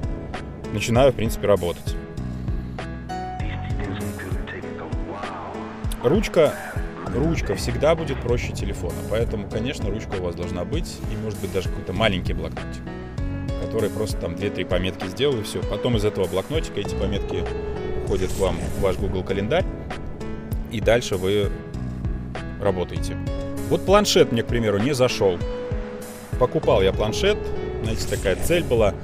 начинаю, 0.72 1.12
в 1.12 1.14
принципе, 1.14 1.46
работать. 1.46 1.94
Ручка, 6.02 6.54
ручка 7.14 7.54
всегда 7.54 7.94
будет 7.94 8.20
проще 8.20 8.52
телефона, 8.52 8.94
поэтому, 9.10 9.48
конечно, 9.48 9.90
ручка 9.90 10.16
у 10.18 10.22
вас 10.22 10.34
должна 10.34 10.64
быть, 10.64 10.98
и 11.12 11.16
может 11.16 11.40
быть 11.40 11.52
даже 11.52 11.68
какой-то 11.68 11.92
маленький 11.92 12.32
блокнотик, 12.32 12.82
который 13.64 13.90
просто 13.90 14.16
там 14.18 14.34
2-3 14.34 14.64
пометки 14.64 15.06
сделал 15.06 15.38
и 15.38 15.42
все. 15.42 15.60
Потом 15.62 15.96
из 15.96 16.04
этого 16.04 16.26
блокнотика 16.26 16.80
эти 16.80 16.94
пометки 16.94 17.44
входят 18.04 18.32
вам 18.38 18.56
в 18.76 18.80
ваш 18.80 18.96
Google 18.96 19.22
календарь, 19.22 19.64
и 20.70 20.80
дальше 20.80 21.16
вы 21.16 21.50
работаете. 22.60 23.16
Вот 23.68 23.86
планшет 23.86 24.32
мне, 24.32 24.42
к 24.42 24.46
примеру, 24.46 24.78
не 24.78 24.94
зашел. 24.94 25.38
Покупал 26.38 26.82
я 26.82 26.92
планшет, 26.92 27.38
знаете, 27.82 28.08
такая 28.08 28.36
цель 28.36 28.64
была. 28.64 28.94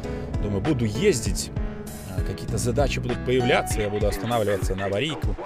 Думаю, 0.42 0.60
буду 0.60 0.84
ездить, 0.84 1.50
а, 2.16 2.20
какие-то 2.22 2.58
задачи 2.58 2.98
будут 2.98 3.24
появляться, 3.24 3.80
я 3.80 3.88
буду 3.88 4.06
останавливаться 4.06 4.74
на 4.74 4.86
аварийку, 4.86 5.36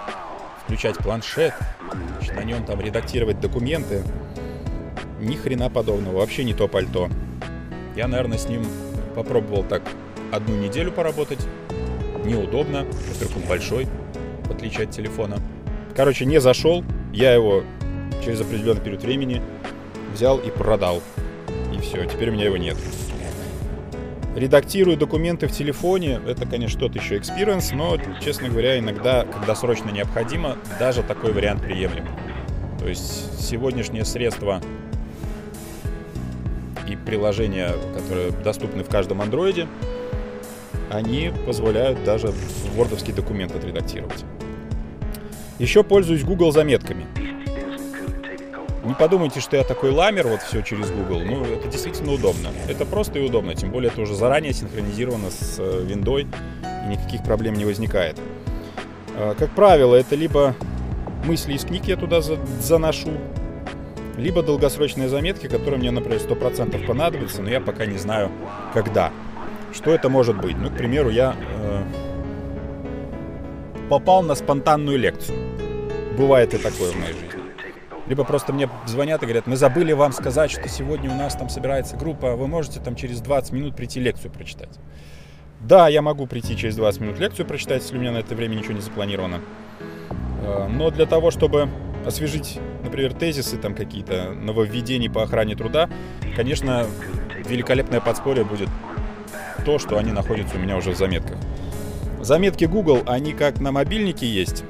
включать 0.70 0.98
планшет, 0.98 1.52
значит, 2.18 2.36
на 2.36 2.44
нем 2.44 2.64
там 2.64 2.80
редактировать 2.80 3.40
документы. 3.40 4.04
Ни 5.20 5.34
хрена 5.34 5.68
подобного, 5.68 6.18
вообще 6.18 6.44
не 6.44 6.54
то 6.54 6.68
пальто. 6.68 7.08
Я, 7.96 8.06
наверное, 8.06 8.38
с 8.38 8.48
ним 8.48 8.64
попробовал 9.16 9.64
так 9.64 9.82
одну 10.30 10.56
неделю 10.56 10.92
поработать. 10.92 11.44
Неудобно, 12.24 12.84
во-первых, 12.84 13.38
он 13.38 13.42
большой, 13.48 13.88
в 14.44 14.52
отличие 14.52 14.84
от 14.84 14.92
телефона. 14.92 15.38
Короче, 15.96 16.24
не 16.24 16.40
зашел, 16.40 16.84
я 17.12 17.34
его 17.34 17.64
через 18.24 18.40
определенный 18.40 18.80
период 18.80 19.02
времени 19.02 19.42
взял 20.14 20.38
и 20.38 20.50
продал. 20.50 21.02
И 21.76 21.80
все, 21.80 22.04
теперь 22.04 22.30
у 22.30 22.32
меня 22.32 22.44
его 22.44 22.58
нет. 22.58 22.76
Редактирую 24.36 24.96
документы 24.96 25.48
в 25.48 25.52
телефоне, 25.52 26.20
это, 26.24 26.46
конечно, 26.46 26.78
тот 26.78 26.94
еще 26.94 27.16
experience, 27.16 27.74
но, 27.74 27.98
честно 28.20 28.48
говоря, 28.48 28.78
иногда, 28.78 29.24
когда 29.24 29.56
срочно 29.56 29.90
необходимо, 29.90 30.56
даже 30.78 31.02
такой 31.02 31.32
вариант 31.32 31.62
приемлем. 31.62 32.06
То 32.78 32.88
есть 32.88 33.44
сегодняшние 33.44 34.04
средства 34.04 34.62
и 36.88 36.94
приложения, 36.94 37.72
которые 37.94 38.30
доступны 38.30 38.84
в 38.84 38.88
каждом 38.88 39.20
андроиде, 39.20 39.66
они 40.90 41.32
позволяют 41.44 42.02
даже 42.04 42.32
вордовский 42.76 43.12
документ 43.12 43.54
отредактировать. 43.54 44.24
Еще 45.58 45.82
пользуюсь 45.82 46.22
Google 46.22 46.52
заметками. 46.52 46.99
Не 48.90 48.96
подумайте, 48.96 49.38
что 49.38 49.56
я 49.56 49.62
такой 49.62 49.92
ламер, 49.92 50.26
вот 50.26 50.42
все 50.42 50.62
через 50.62 50.90
Google. 50.90 51.20
Ну, 51.20 51.44
это 51.44 51.68
действительно 51.68 52.10
удобно. 52.10 52.48
Это 52.68 52.84
просто 52.84 53.20
и 53.20 53.22
удобно. 53.22 53.54
Тем 53.54 53.70
более 53.70 53.88
это 53.92 54.00
уже 54.00 54.16
заранее 54.16 54.52
синхронизировано 54.52 55.30
с 55.30 55.60
э, 55.60 55.84
виндой, 55.84 56.26
и 56.84 56.88
никаких 56.90 57.22
проблем 57.22 57.54
не 57.54 57.64
возникает. 57.64 58.18
А, 59.14 59.36
как 59.36 59.50
правило, 59.50 59.94
это 59.94 60.16
либо 60.16 60.56
мысли 61.24 61.52
из 61.52 61.64
книг 61.64 61.84
я 61.84 61.96
туда 61.96 62.20
заношу, 62.20 63.12
либо 64.16 64.42
долгосрочные 64.42 65.08
заметки, 65.08 65.46
которые 65.46 65.78
мне, 65.78 65.92
например, 65.92 66.18
100% 66.18 66.84
понадобятся, 66.84 67.42
но 67.42 67.48
я 67.48 67.60
пока 67.60 67.86
не 67.86 67.96
знаю, 67.96 68.32
когда. 68.74 69.12
Что 69.72 69.92
это 69.92 70.08
может 70.08 70.36
быть? 70.36 70.56
Ну, 70.58 70.68
к 70.68 70.76
примеру, 70.76 71.10
я 71.10 71.36
э, 71.38 71.84
попал 73.88 74.24
на 74.24 74.34
спонтанную 74.34 74.98
лекцию. 74.98 75.38
Бывает 76.18 76.54
и 76.54 76.58
такое 76.58 76.90
в 76.90 76.96
моей 76.96 77.12
жизни. 77.12 77.39
Либо 78.10 78.24
просто 78.24 78.52
мне 78.52 78.68
звонят 78.86 79.22
и 79.22 79.24
говорят, 79.24 79.46
мы 79.46 79.54
забыли 79.54 79.92
вам 79.92 80.12
сказать, 80.12 80.50
что 80.50 80.68
сегодня 80.68 81.12
у 81.12 81.14
нас 81.14 81.36
там 81.36 81.48
собирается 81.48 81.96
группа, 81.96 82.34
вы 82.34 82.48
можете 82.48 82.80
там 82.80 82.96
через 82.96 83.20
20 83.20 83.52
минут 83.52 83.76
прийти 83.76 84.00
лекцию 84.00 84.32
прочитать. 84.32 84.80
Да, 85.60 85.86
я 85.86 86.02
могу 86.02 86.26
прийти 86.26 86.56
через 86.56 86.74
20 86.74 87.02
минут 87.02 87.20
лекцию 87.20 87.46
прочитать, 87.46 87.82
если 87.82 87.96
у 87.96 88.00
меня 88.00 88.10
на 88.10 88.16
это 88.16 88.34
время 88.34 88.56
ничего 88.56 88.72
не 88.72 88.80
запланировано. 88.80 89.42
Э, 90.42 90.66
но 90.66 90.90
для 90.90 91.06
того, 91.06 91.30
чтобы 91.30 91.68
освежить, 92.04 92.58
например, 92.82 93.14
тезисы 93.14 93.56
там 93.58 93.76
какие-то, 93.76 94.32
нововведения 94.32 95.08
по 95.08 95.22
охране 95.22 95.54
труда, 95.54 95.88
конечно, 96.34 96.86
великолепное 97.46 98.00
подспорье 98.00 98.42
будет 98.42 98.70
то, 99.64 99.78
что 99.78 99.98
они 99.98 100.10
находятся 100.10 100.56
у 100.56 100.58
меня 100.58 100.76
уже 100.76 100.90
в 100.90 100.96
заметках. 100.96 101.36
Заметки 102.20 102.64
Google, 102.64 103.04
они 103.06 103.34
как 103.34 103.60
на 103.60 103.70
мобильнике 103.70 104.26
есть, 104.26 104.64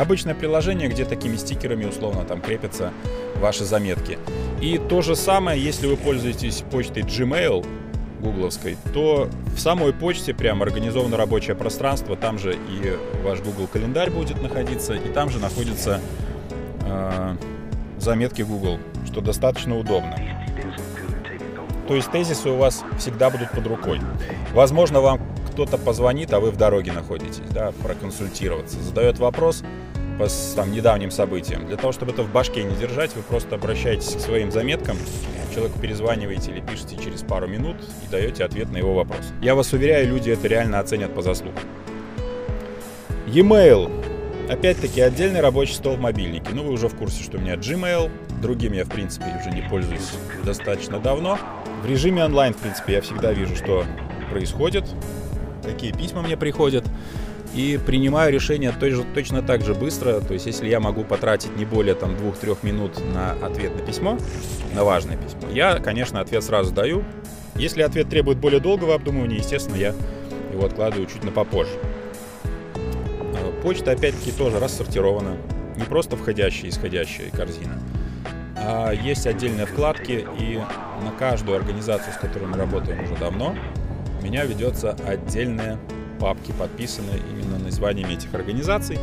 Обычное 0.00 0.34
приложение, 0.34 0.88
где 0.88 1.04
такими 1.04 1.36
стикерами 1.36 1.84
условно 1.84 2.24
там 2.24 2.40
крепятся 2.40 2.90
ваши 3.36 3.66
заметки. 3.66 4.18
И 4.62 4.78
то 4.78 5.02
же 5.02 5.14
самое, 5.14 5.62
если 5.62 5.86
вы 5.86 5.98
пользуетесь 5.98 6.64
почтой 6.70 7.02
Gmail, 7.02 7.66
гугловской, 8.18 8.78
то 8.94 9.28
в 9.54 9.60
самой 9.60 9.92
почте 9.92 10.32
прям 10.32 10.62
организовано 10.62 11.18
рабочее 11.18 11.54
пространство, 11.54 12.16
там 12.16 12.38
же 12.38 12.54
и 12.54 12.96
ваш 13.22 13.40
Google 13.40 13.66
календарь 13.66 14.08
будет 14.08 14.40
находиться, 14.40 14.94
и 14.94 15.12
там 15.12 15.28
же 15.28 15.38
находятся 15.38 16.00
э, 16.86 17.36
заметки 17.98 18.40
Google, 18.40 18.78
что 19.04 19.20
достаточно 19.20 19.78
удобно. 19.78 20.16
То 21.88 21.94
есть 21.94 22.10
тезисы 22.10 22.48
у 22.48 22.56
вас 22.56 22.84
всегда 22.98 23.28
будут 23.28 23.50
под 23.50 23.66
рукой. 23.66 24.00
Возможно, 24.54 25.02
вам 25.02 25.20
кто-то 25.66 25.76
позвонит, 25.76 26.32
а 26.32 26.40
вы 26.40 26.50
в 26.50 26.56
дороге 26.56 26.90
находитесь, 26.90 27.42
да, 27.50 27.72
проконсультироваться, 27.82 28.80
задает 28.80 29.18
вопрос 29.18 29.62
по 30.18 30.26
там, 30.56 30.72
недавним 30.72 31.10
событиям. 31.10 31.66
Для 31.66 31.76
того, 31.76 31.92
чтобы 31.92 32.12
это 32.12 32.22
в 32.22 32.32
башке 32.32 32.64
не 32.64 32.74
держать, 32.76 33.14
вы 33.14 33.20
просто 33.20 33.56
обращаетесь 33.56 34.14
к 34.14 34.20
своим 34.20 34.50
заметкам, 34.50 34.96
человеку 35.54 35.78
перезваниваете 35.78 36.52
или 36.52 36.60
пишете 36.60 36.96
через 36.96 37.20
пару 37.20 37.46
минут 37.46 37.76
и 38.06 38.10
даете 38.10 38.44
ответ 38.44 38.70
на 38.70 38.78
его 38.78 38.94
вопрос. 38.94 39.20
Я 39.42 39.54
вас 39.54 39.70
уверяю, 39.74 40.08
люди 40.08 40.30
это 40.30 40.48
реально 40.48 40.78
оценят 40.78 41.14
по 41.14 41.20
заслугам. 41.20 41.60
E-mail. 43.26 43.92
Опять-таки 44.50 45.02
отдельный 45.02 45.42
рабочий 45.42 45.74
стол 45.74 45.96
в 45.96 46.00
мобильнике. 46.00 46.52
Ну, 46.54 46.64
вы 46.64 46.72
уже 46.72 46.88
в 46.88 46.96
курсе, 46.96 47.22
что 47.22 47.36
у 47.36 47.40
меня 47.40 47.56
Gmail. 47.56 48.10
Другим 48.40 48.72
я, 48.72 48.86
в 48.86 48.88
принципе, 48.88 49.26
уже 49.38 49.54
не 49.54 49.60
пользуюсь 49.68 50.10
достаточно 50.42 50.98
давно. 50.98 51.38
В 51.82 51.86
режиме 51.86 52.24
онлайн, 52.24 52.54
в 52.54 52.56
принципе, 52.56 52.94
я 52.94 53.02
всегда 53.02 53.32
вижу, 53.32 53.54
что 53.56 53.84
происходит 54.30 54.84
какие 55.62 55.92
письма 55.92 56.22
мне 56.22 56.36
приходят, 56.36 56.84
и 57.54 57.80
принимаю 57.84 58.32
решение 58.32 58.72
тоже, 58.72 59.04
точно 59.14 59.42
так 59.42 59.62
же 59.62 59.74
быстро. 59.74 60.20
То 60.20 60.34
есть, 60.34 60.46
если 60.46 60.68
я 60.68 60.80
могу 60.80 61.02
потратить 61.02 61.56
не 61.56 61.64
более 61.64 61.94
там 61.94 62.14
2-3 62.14 62.58
минут 62.62 63.00
на 63.12 63.32
ответ 63.44 63.74
на 63.74 63.82
письмо, 63.84 64.18
на 64.74 64.84
важное 64.84 65.16
письмо, 65.16 65.50
я, 65.52 65.78
конечно, 65.78 66.20
ответ 66.20 66.44
сразу 66.44 66.72
даю. 66.72 67.04
Если 67.56 67.82
ответ 67.82 68.08
требует 68.08 68.38
более 68.38 68.60
долгого 68.60 68.94
обдумывания, 68.94 69.38
естественно, 69.38 69.76
я 69.76 69.94
его 70.52 70.64
откладываю 70.64 71.06
чуть 71.06 71.24
на 71.24 71.32
попозже. 71.32 71.72
Э, 72.74 73.62
почта, 73.62 73.92
опять-таки, 73.92 74.30
тоже 74.30 74.60
рассортирована. 74.60 75.36
Не 75.76 75.82
просто 75.82 76.16
входящая 76.16 76.66
и 76.66 76.68
исходящая 76.70 77.30
корзина, 77.30 77.80
а 78.56 78.92
есть 78.92 79.26
отдельные 79.26 79.66
вкладки, 79.66 80.26
и 80.38 80.60
на 81.02 81.10
каждую 81.18 81.56
организацию, 81.56 82.12
с 82.12 82.16
которой 82.16 82.44
мы 82.44 82.58
работаем 82.58 83.02
уже 83.02 83.16
давно, 83.16 83.56
меня 84.20 84.44
ведется 84.44 84.96
отдельная 85.06 85.78
папки, 86.18 86.52
подписанные 86.58 87.18
именно 87.30 87.58
названиями 87.58 88.12
этих 88.12 88.32
организаций, 88.34 88.98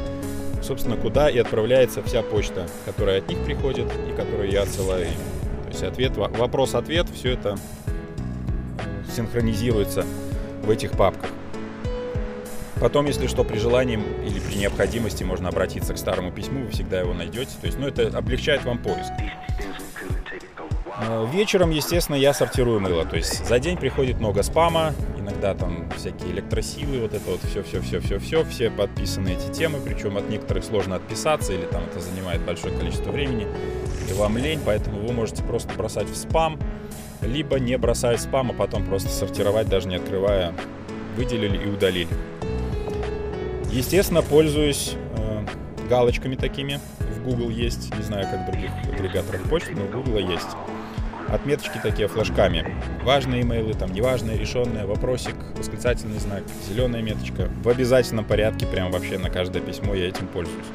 собственно, 0.62 0.96
куда 0.98 1.30
и 1.30 1.38
отправляется 1.38 2.04
вся 2.04 2.22
почта, 2.22 2.68
которая 2.86 3.20
от 3.20 3.30
них 3.30 3.44
приходит 3.44 3.88
и 4.10 4.16
которую 4.16 4.50
я 4.50 4.64
отсылаю 4.64 5.06
им. 5.06 5.20
То 5.64 5.70
есть 5.70 5.84
ответ, 5.84 6.16
вопрос-ответ, 6.16 7.08
все 7.10 7.34
это 7.34 7.58
э, 8.78 9.12
синхронизируется 9.16 10.06
в 10.64 10.70
этих 10.70 10.92
папках. 10.92 11.30
Потом, 12.80 13.08
если 13.08 13.26
что, 13.26 13.44
при 13.44 13.58
желании 13.58 14.00
или 14.24 14.40
при 14.40 14.56
необходимости 14.56 15.24
можно 15.24 15.50
обратиться 15.50 15.94
к 15.96 15.98
старому 15.98 16.32
письму, 16.32 16.66
вы 16.66 16.70
всегда 16.70 17.00
его 17.00 17.14
найдете. 17.14 17.52
То 17.60 17.66
есть, 17.66 17.80
ну, 17.80 17.88
это 17.88 18.16
облегчает 18.16 18.64
вам 18.66 18.78
поиск. 18.78 19.12
Э, 21.00 21.27
вечером, 21.32 21.70
естественно, 21.70 22.16
я 22.16 22.34
сортирую 22.34 22.80
мыло. 22.80 23.06
То 23.06 23.18
есть 23.18 23.46
за 23.46 23.60
день 23.60 23.77
приходит 23.77 24.20
много 24.20 24.42
спама, 24.42 24.94
иногда 25.18 25.54
там 25.54 25.89
всякие 25.96 26.32
электросилы, 26.32 27.01
вот 27.01 27.13
это 27.13 27.30
вот 27.30 27.42
все-все-все-все-все, 27.44 28.44
все 28.46 28.72
подписаны 28.72 29.30
эти 29.30 29.51
темы, 29.51 29.80
причем 29.84 30.18
от 30.18 30.30
некоторых 30.30 30.63
сложно 30.63 30.96
отписаться, 30.96 31.54
или 31.54 31.66
там 31.66 31.84
это 31.84 32.00
занимает 32.00 32.42
большое 32.42 32.75
количество 32.75 33.12
времени, 33.12 33.48
и 34.10 34.13
вам 34.13 34.38
лень, 34.38 34.60
поэтому 34.66 35.06
вы 35.06 35.13
можете 35.13 35.44
просто 35.44 35.72
бросать 35.75 36.10
в 36.10 36.16
спам, 36.16 36.60
либо 37.22 37.60
не 37.60 37.77
бросать 37.77 38.20
в 38.20 38.24
спам, 38.24 38.51
а 38.51 38.54
потом 38.54 38.86
просто 38.86 39.10
сортировать, 39.10 39.70
даже 39.70 39.88
не 39.88 39.96
открывая, 39.98 40.54
выделили 41.16 41.63
и 41.63 41.68
удалили. 41.68 42.08
Естественно, 43.72 44.24
пользуюсь 44.24 44.96
э, 45.18 45.46
галочками 45.89 46.36
такими. 46.36 46.80
В 47.00 47.24
Google 47.24 47.50
есть, 47.50 47.94
не 47.96 48.01
знаю, 48.01 48.27
как 48.32 48.48
в 48.48 48.51
других 48.51 48.72
агрегаторах 48.92 49.44
почты, 49.44 49.75
но 49.75 49.84
в 49.84 49.92
Google 49.92 50.20
есть 50.20 50.48
отметочки 51.30 51.80
такие 51.82 52.08
флажками. 52.08 52.76
Важные 53.04 53.42
имейлы, 53.42 53.74
там 53.74 53.92
неважные, 53.92 54.38
решенные, 54.38 54.86
вопросик, 54.86 55.36
восклицательный 55.58 56.20
знак, 56.20 56.44
зеленая 56.68 57.02
меточка. 57.02 57.50
В 57.64 57.70
обязательном 57.70 58.26
порядке, 58.26 58.66
прям 58.66 58.92
вообще 58.92 59.18
на 59.18 59.30
каждое 59.30 59.62
письмо 59.62 59.94
я 59.94 60.08
этим 60.08 60.28
пользуюсь. 60.28 60.66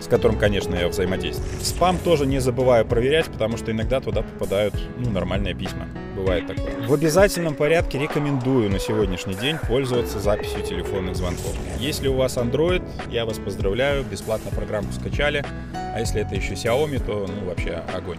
С 0.00 0.06
которым, 0.06 0.38
конечно, 0.38 0.74
я 0.74 0.88
взаимодействую. 0.88 1.48
Спам 1.62 1.96
тоже 1.96 2.26
не 2.26 2.38
забываю 2.38 2.84
проверять, 2.84 3.26
потому 3.26 3.56
что 3.56 3.70
иногда 3.70 4.00
туда 4.00 4.22
попадают 4.22 4.74
ну, 4.98 5.10
нормальные 5.10 5.54
письма. 5.54 5.88
Бывает 6.14 6.46
такое. 6.46 6.86
В 6.86 6.92
обязательном 6.92 7.54
порядке 7.54 7.98
рекомендую 7.98 8.70
на 8.70 8.78
сегодняшний 8.78 9.34
день 9.34 9.56
пользоваться 9.66 10.20
записью 10.20 10.62
телефонных 10.62 11.16
звонков. 11.16 11.56
Если 11.80 12.08
у 12.08 12.14
вас 12.14 12.36
Android, 12.36 12.84
я 13.10 13.24
вас 13.24 13.38
поздравляю, 13.38 14.04
бесплатно 14.04 14.50
программу 14.50 14.92
скачали. 14.92 15.44
А 15.72 16.00
если 16.00 16.20
это 16.20 16.34
еще 16.34 16.52
Xiaomi, 16.52 17.04
то 17.04 17.26
ну 17.26 17.46
вообще 17.46 17.82
огонь. 17.94 18.18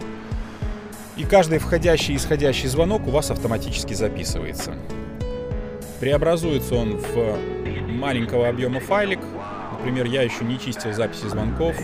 И 1.16 1.24
каждый 1.24 1.58
входящий 1.58 2.12
и 2.12 2.16
исходящий 2.18 2.68
звонок 2.68 3.06
у 3.06 3.10
вас 3.10 3.30
автоматически 3.30 3.94
записывается. 3.94 4.74
Преобразуется 5.98 6.74
он 6.74 6.98
в 6.98 7.38
маленького 7.88 8.48
объема 8.48 8.80
файлик. 8.80 9.20
Например, 9.72 10.04
я 10.04 10.22
еще 10.22 10.44
не 10.44 10.60
чистил 10.60 10.92
записи 10.92 11.26
звонков, 11.26 11.74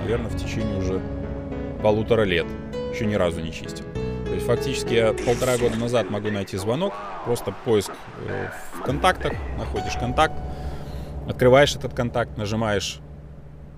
наверное, 0.00 0.28
в 0.28 0.36
течение 0.36 0.76
уже 0.76 1.00
полутора 1.82 2.22
лет. 2.22 2.46
Еще 2.92 3.06
ни 3.06 3.14
разу 3.14 3.40
не 3.40 3.52
чистил. 3.52 3.84
То 4.26 4.34
есть 4.34 4.46
фактически 4.46 4.94
я 4.94 5.12
полтора 5.12 5.56
года 5.56 5.76
назад 5.76 6.10
могу 6.10 6.30
найти 6.30 6.56
звонок, 6.56 6.92
просто 7.24 7.54
поиск 7.64 7.92
э, 8.26 8.48
в 8.74 8.82
контактах, 8.82 9.32
находишь 9.56 9.94
контакт, 9.94 10.34
открываешь 11.28 11.76
этот 11.76 11.94
контакт, 11.94 12.36
нажимаешь 12.36 13.00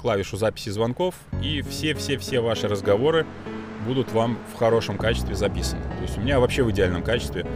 клавишу 0.00 0.38
записи 0.38 0.70
звонков, 0.70 1.14
и 1.42 1.62
все-все-все 1.62 2.40
ваши 2.40 2.66
разговоры 2.66 3.26
будут 3.82 4.12
вам 4.12 4.38
в 4.52 4.58
хорошем 4.58 4.96
качестве 4.96 5.34
записаны. 5.34 5.82
То 5.82 6.02
есть 6.02 6.18
у 6.18 6.20
меня 6.20 6.40
вообще 6.40 6.62
в 6.62 6.70
идеальном 6.70 7.02
качестве. 7.02 7.46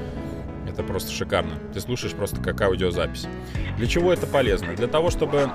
Это 0.69 0.83
просто 0.83 1.11
шикарно. 1.11 1.59
Ты 1.73 1.81
слушаешь 1.81 2.15
просто 2.15 2.41
как 2.43 2.61
аудиозапись. 2.61 3.27
Для 3.79 3.87
чего 3.87 4.13
это 4.13 4.27
полезно? 4.27 4.75
Для 4.75 4.89
того, 4.89 5.11
чтобы, 5.11 5.39
э, 5.39 5.49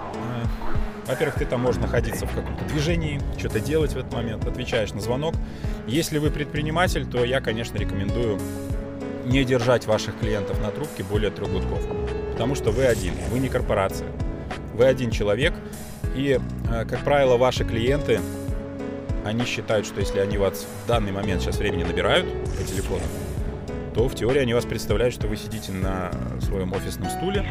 во-первых, 1.07 1.35
ты 1.35 1.45
там 1.45 1.61
можешь 1.61 1.79
находиться 1.79 2.25
в 2.25 2.33
каком-то 2.33 2.65
движении, 2.65 3.21
что-то 3.37 3.59
делать 3.59 3.93
в 3.93 3.97
этот 3.97 4.11
момент, 4.13 4.45
отвечаешь 4.47 4.93
на 4.93 5.01
звонок. 5.01 5.35
Если 5.85 6.17
вы 6.17 6.31
предприниматель, 6.31 7.05
то 7.05 7.23
я, 7.23 7.39
конечно, 7.39 7.77
рекомендую 7.77 8.39
не 9.25 9.43
держать 9.43 9.85
ваших 9.85 10.17
клиентов 10.19 10.59
на 10.61 10.71
трубке 10.71 11.03
более 11.03 11.29
трех 11.29 11.51
гудков. 11.51 11.81
Потому 12.31 12.55
что 12.55 12.71
вы 12.71 12.85
один, 12.85 13.13
вы 13.29 13.39
не 13.39 13.49
корпорация. 13.49 14.07
Вы 14.73 14.85
один 14.85 15.11
человек, 15.11 15.53
и, 16.15 16.39
э, 16.71 16.85
как 16.85 17.03
правило, 17.03 17.37
ваши 17.37 17.63
клиенты 17.63 18.19
они 19.25 19.45
считают, 19.45 19.85
что 19.85 19.99
если 19.99 20.19
они 20.19 20.37
вас 20.37 20.65
в 20.83 20.87
данный 20.87 21.11
момент 21.11 21.41
сейчас 21.41 21.57
времени 21.57 21.83
набирают 21.83 22.25
по 22.57 22.63
телефону, 22.63 23.03
то 23.93 24.07
в 24.07 24.15
теории 24.15 24.39
они 24.39 24.53
вас 24.53 24.65
представляют, 24.65 25.13
что 25.13 25.27
вы 25.27 25.35
сидите 25.35 25.71
на 25.71 26.11
своем 26.41 26.71
офисном 26.73 27.09
стуле 27.09 27.45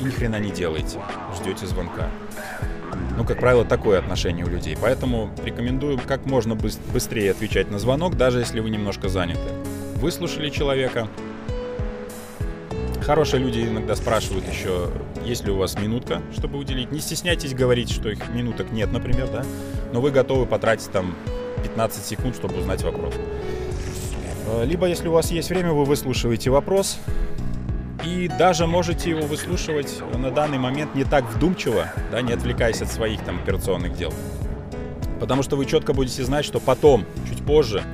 и 0.00 0.04
ни 0.04 0.10
хрена 0.10 0.38
не 0.38 0.50
делаете, 0.50 1.00
ждете 1.36 1.66
звонка. 1.66 2.08
Ну, 3.16 3.24
как 3.24 3.40
правило, 3.40 3.64
такое 3.64 3.98
отношение 3.98 4.44
у 4.44 4.48
людей. 4.48 4.76
Поэтому 4.80 5.30
рекомендую 5.44 5.98
как 5.98 6.24
можно 6.24 6.54
быстрее 6.54 7.32
отвечать 7.32 7.70
на 7.70 7.78
звонок, 7.78 8.16
даже 8.16 8.38
если 8.38 8.60
вы 8.60 8.70
немножко 8.70 9.08
заняты. 9.08 9.52
Выслушали 9.96 10.50
человека. 10.50 11.08
Хорошие 13.02 13.42
люди 13.42 13.60
иногда 13.60 13.96
спрашивают 13.96 14.46
еще, 14.48 14.88
есть 15.24 15.44
ли 15.44 15.50
у 15.50 15.56
вас 15.56 15.78
минутка, 15.78 16.22
чтобы 16.36 16.58
уделить. 16.58 16.92
Не 16.92 17.00
стесняйтесь 17.00 17.52
говорить, 17.52 17.90
что 17.90 18.08
их 18.08 18.28
минуток 18.28 18.70
нет, 18.70 18.92
например, 18.92 19.28
да 19.28 19.44
но 19.92 20.00
вы 20.00 20.10
готовы 20.10 20.46
потратить 20.46 20.90
там 20.90 21.14
15 21.62 22.04
секунд, 22.04 22.34
чтобы 22.34 22.58
узнать 22.58 22.82
вопрос. 22.82 23.14
Э, 24.46 24.64
либо, 24.64 24.86
если 24.86 25.08
у 25.08 25.12
вас 25.12 25.30
есть 25.30 25.50
время, 25.50 25.72
вы 25.72 25.84
выслушиваете 25.84 26.50
вопрос, 26.50 26.98
и 28.04 28.28
даже 28.38 28.66
можете 28.66 29.10
его 29.10 29.26
выслушивать 29.26 30.02
на 30.14 30.30
данный 30.30 30.58
момент 30.58 30.94
не 30.94 31.04
так 31.04 31.24
вдумчиво, 31.30 31.86
да, 32.10 32.20
не 32.20 32.32
отвлекаясь 32.32 32.82
от 32.82 32.90
своих 32.90 33.22
там 33.22 33.36
операционных 33.36 33.96
дел. 33.96 34.12
Потому 35.20 35.42
что 35.42 35.56
вы 35.56 35.66
четко 35.66 35.92
будете 35.92 36.24
знать, 36.24 36.44
что 36.44 36.58
потом, 36.58 37.04
чуть 37.28 37.44
позже, 37.44 37.84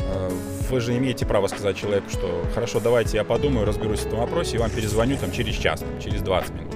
э, 0.00 0.30
вы 0.70 0.80
же 0.80 0.96
имеете 0.98 1.24
право 1.24 1.46
сказать 1.46 1.76
человеку, 1.76 2.10
что 2.10 2.44
хорошо, 2.54 2.80
давайте 2.80 3.16
я 3.16 3.24
подумаю, 3.24 3.66
разберусь 3.66 4.00
в 4.00 4.06
этом 4.06 4.18
вопросе 4.18 4.56
и 4.56 4.58
вам 4.58 4.70
перезвоню 4.70 5.16
там 5.16 5.32
через 5.32 5.54
час, 5.54 5.80
там, 5.80 6.00
через 6.00 6.20
20 6.20 6.54
минут, 6.54 6.74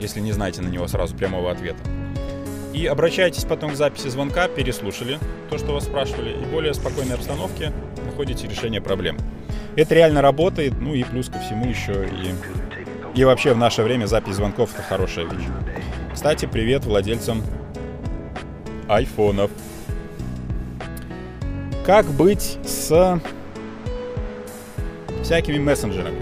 если 0.00 0.20
не 0.20 0.32
знаете 0.32 0.62
на 0.62 0.68
него 0.68 0.88
сразу 0.88 1.16
прямого 1.16 1.52
ответа. 1.52 1.78
И 2.72 2.86
обращайтесь 2.86 3.44
потом 3.44 3.72
к 3.72 3.74
записи 3.74 4.08
звонка, 4.08 4.46
переслушали 4.48 5.18
то, 5.50 5.58
что 5.58 5.72
вас 5.72 5.84
спрашивали, 5.84 6.30
и 6.30 6.44
в 6.44 6.50
более 6.50 6.72
спокойной 6.72 7.14
обстановке 7.14 7.72
находите 8.06 8.46
решение 8.46 8.80
проблем. 8.80 9.18
Это 9.76 9.94
реально 9.94 10.22
работает, 10.22 10.74
ну 10.80 10.94
и 10.94 11.02
плюс 11.02 11.28
ко 11.28 11.38
всему 11.40 11.66
еще 11.66 12.06
и, 12.06 13.18
и 13.18 13.24
вообще 13.24 13.54
в 13.54 13.58
наше 13.58 13.82
время 13.82 14.06
запись 14.06 14.34
звонков 14.34 14.72
это 14.74 14.82
хорошая 14.82 15.24
вещь. 15.24 15.46
Кстати, 16.14 16.46
привет 16.46 16.84
владельцам 16.84 17.42
айфонов. 18.88 19.50
Как 21.84 22.06
быть 22.06 22.58
с 22.64 23.20
всякими 25.22 25.58
мессенджерами? 25.58 26.18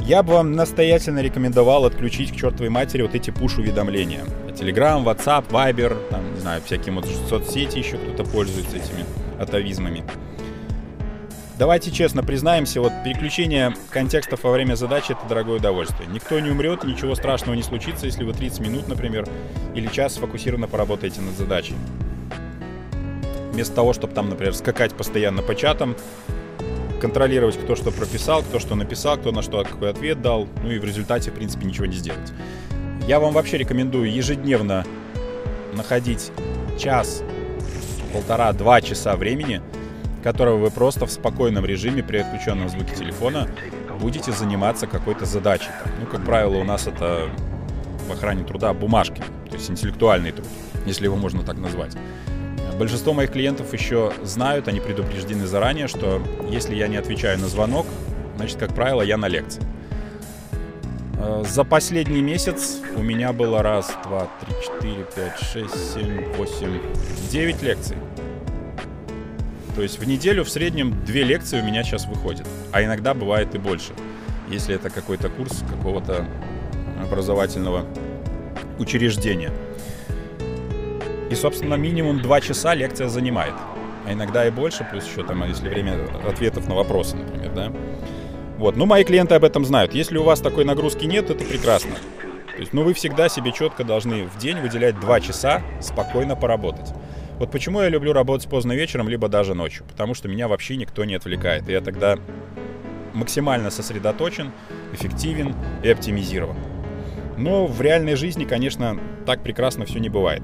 Я 0.00 0.22
бы 0.22 0.34
вам 0.34 0.52
настоятельно 0.52 1.20
рекомендовал 1.20 1.84
отключить 1.84 2.32
к 2.32 2.36
чертовой 2.36 2.68
матери 2.68 3.02
вот 3.02 3.16
эти 3.16 3.30
пуш-уведомления. 3.30 4.24
Telegram, 4.56 5.04
WhatsApp, 5.04 5.48
Viber, 5.50 6.08
там, 6.08 6.34
не 6.34 6.40
знаю, 6.40 6.62
всякие 6.62 6.94
вот 6.94 7.06
соцсети 7.28 7.78
еще 7.78 7.98
кто-то 7.98 8.24
пользуется 8.24 8.76
этими 8.76 9.04
атовизмами. 9.38 10.02
Давайте 11.58 11.90
честно 11.90 12.22
признаемся, 12.22 12.80
вот 12.80 12.92
переключение 13.02 13.74
контекстов 13.90 14.44
во 14.44 14.52
время 14.52 14.74
задачи— 14.74 15.12
это 15.18 15.26
дорогое 15.26 15.56
удовольствие. 15.56 16.08
Никто 16.12 16.38
не 16.40 16.50
умрет, 16.50 16.84
ничего 16.84 17.14
страшного 17.14 17.54
не 17.54 17.62
случится, 17.62 18.06
если 18.06 18.24
вы 18.24 18.34
30 18.34 18.60
минут, 18.60 18.88
например, 18.88 19.26
или 19.74 19.86
час 19.88 20.14
сфокусированно 20.14 20.68
поработаете 20.68 21.22
над 21.22 21.34
задачей. 21.34 21.74
Вместо 23.52 23.74
того, 23.74 23.94
чтобы 23.94 24.12
там, 24.12 24.28
например, 24.28 24.54
скакать 24.54 24.94
постоянно 24.94 25.40
по 25.40 25.54
чатам, 25.54 25.96
контролировать, 27.00 27.56
кто 27.58 27.74
что 27.74 27.90
прописал, 27.90 28.42
кто 28.42 28.58
что 28.58 28.74
написал, 28.74 29.16
кто 29.16 29.32
на 29.32 29.40
что 29.40 29.64
какой 29.64 29.90
ответ 29.90 30.20
дал, 30.20 30.46
ну 30.62 30.70
и 30.70 30.78
в 30.78 30.84
результате, 30.84 31.30
в 31.30 31.34
принципе, 31.34 31.64
ничего 31.64 31.86
не 31.86 31.96
сделать. 31.96 32.32
Я 33.06 33.20
вам 33.20 33.34
вообще 33.34 33.56
рекомендую 33.56 34.12
ежедневно 34.12 34.84
находить 35.74 36.32
час, 36.76 37.22
полтора, 38.12 38.52
два 38.52 38.80
часа 38.80 39.14
времени, 39.14 39.62
которого 40.24 40.56
вы 40.56 40.70
просто 40.72 41.06
в 41.06 41.12
спокойном 41.12 41.64
режиме 41.64 42.02
при 42.02 42.16
отключенном 42.16 42.68
звуке 42.68 42.96
телефона 42.96 43.48
будете 44.00 44.32
заниматься 44.32 44.88
какой-то 44.88 45.24
задачей. 45.24 45.70
Ну, 46.00 46.06
как 46.06 46.24
правило, 46.24 46.56
у 46.56 46.64
нас 46.64 46.88
это 46.88 47.28
в 48.08 48.12
охране 48.12 48.42
труда 48.42 48.72
бумажки, 48.72 49.22
то 49.48 49.54
есть 49.54 49.70
интеллектуальный 49.70 50.32
труд, 50.32 50.48
если 50.84 51.04
его 51.04 51.14
можно 51.14 51.44
так 51.44 51.58
назвать. 51.58 51.96
Большинство 52.76 53.12
моих 53.12 53.30
клиентов 53.30 53.72
еще 53.72 54.12
знают, 54.24 54.66
они 54.66 54.80
предупреждены 54.80 55.46
заранее, 55.46 55.86
что 55.86 56.20
если 56.50 56.74
я 56.74 56.88
не 56.88 56.96
отвечаю 56.96 57.38
на 57.38 57.46
звонок, 57.46 57.86
значит, 58.36 58.58
как 58.58 58.74
правило, 58.74 59.02
я 59.02 59.16
на 59.16 59.28
лекции. 59.28 59.62
Э, 61.18 61.42
за 61.46 61.64
последний 61.64 62.20
месяц 62.20 62.78
у 62.94 63.02
меня 63.02 63.32
было 63.32 63.62
раз, 63.62 63.92
два, 64.04 64.28
три, 64.40 64.54
четыре, 64.62 65.06
пять, 65.14 65.38
шесть, 65.38 65.94
семь, 65.94 66.24
восемь, 66.34 66.80
девять 67.30 67.62
лекций. 67.62 67.96
То 69.74 69.82
есть 69.82 69.98
в 69.98 70.06
неделю 70.06 70.44
в 70.44 70.48
среднем 70.48 71.04
две 71.04 71.22
лекции 71.22 71.60
у 71.60 71.64
меня 71.64 71.82
сейчас 71.84 72.06
выходят. 72.06 72.46
А 72.72 72.82
иногда 72.82 73.14
бывает 73.14 73.54
и 73.54 73.58
больше, 73.58 73.92
если 74.48 74.74
это 74.74 74.90
какой-то 74.90 75.28
курс 75.28 75.62
какого-то 75.68 76.26
образовательного 77.02 77.84
учреждения. 78.78 79.52
И, 81.30 81.34
собственно, 81.34 81.74
минимум 81.74 82.22
два 82.22 82.40
часа 82.40 82.74
лекция 82.74 83.08
занимает. 83.08 83.54
А 84.06 84.12
иногда 84.12 84.46
и 84.46 84.50
больше, 84.50 84.86
плюс 84.90 85.06
еще 85.06 85.24
там, 85.24 85.44
если 85.44 85.68
время 85.68 85.98
ответов 86.26 86.68
на 86.68 86.74
вопросы, 86.74 87.16
например, 87.16 87.52
да. 87.52 87.72
Вот, 88.58 88.76
ну, 88.76 88.86
мои 88.86 89.04
клиенты 89.04 89.34
об 89.34 89.44
этом 89.44 89.64
знают. 89.64 89.94
Если 89.94 90.16
у 90.16 90.22
вас 90.22 90.40
такой 90.40 90.64
нагрузки 90.64 91.04
нет, 91.04 91.28
это 91.30 91.44
прекрасно. 91.44 91.92
То 92.54 92.60
есть, 92.60 92.72
ну, 92.72 92.84
вы 92.84 92.94
всегда 92.94 93.28
себе 93.28 93.52
четко 93.52 93.84
должны 93.84 94.24
в 94.24 94.38
день 94.38 94.60
выделять 94.60 94.98
два 94.98 95.20
часа 95.20 95.62
спокойно 95.80 96.36
поработать. 96.36 96.94
Вот 97.38 97.50
почему 97.50 97.82
я 97.82 97.90
люблю 97.90 98.14
работать 98.14 98.48
поздно 98.48 98.72
вечером, 98.72 99.10
либо 99.10 99.28
даже 99.28 99.52
ночью. 99.52 99.84
Потому 99.86 100.14
что 100.14 100.26
меня 100.28 100.48
вообще 100.48 100.76
никто 100.76 101.04
не 101.04 101.14
отвлекает. 101.14 101.68
И 101.68 101.72
я 101.72 101.82
тогда 101.82 102.16
максимально 103.12 103.70
сосредоточен, 103.70 104.52
эффективен 104.94 105.54
и 105.82 105.90
оптимизирован. 105.90 106.56
Но 107.36 107.66
в 107.66 107.78
реальной 107.82 108.14
жизни, 108.14 108.46
конечно, 108.46 108.98
так 109.26 109.42
прекрасно 109.42 109.84
все 109.84 109.98
не 109.98 110.08
бывает. 110.08 110.42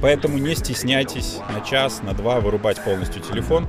Поэтому 0.00 0.38
не 0.38 0.54
стесняйтесь 0.54 1.38
на 1.52 1.60
час, 1.60 2.02
на 2.02 2.14
два 2.14 2.38
вырубать 2.38 2.82
полностью 2.82 3.20
телефон, 3.20 3.66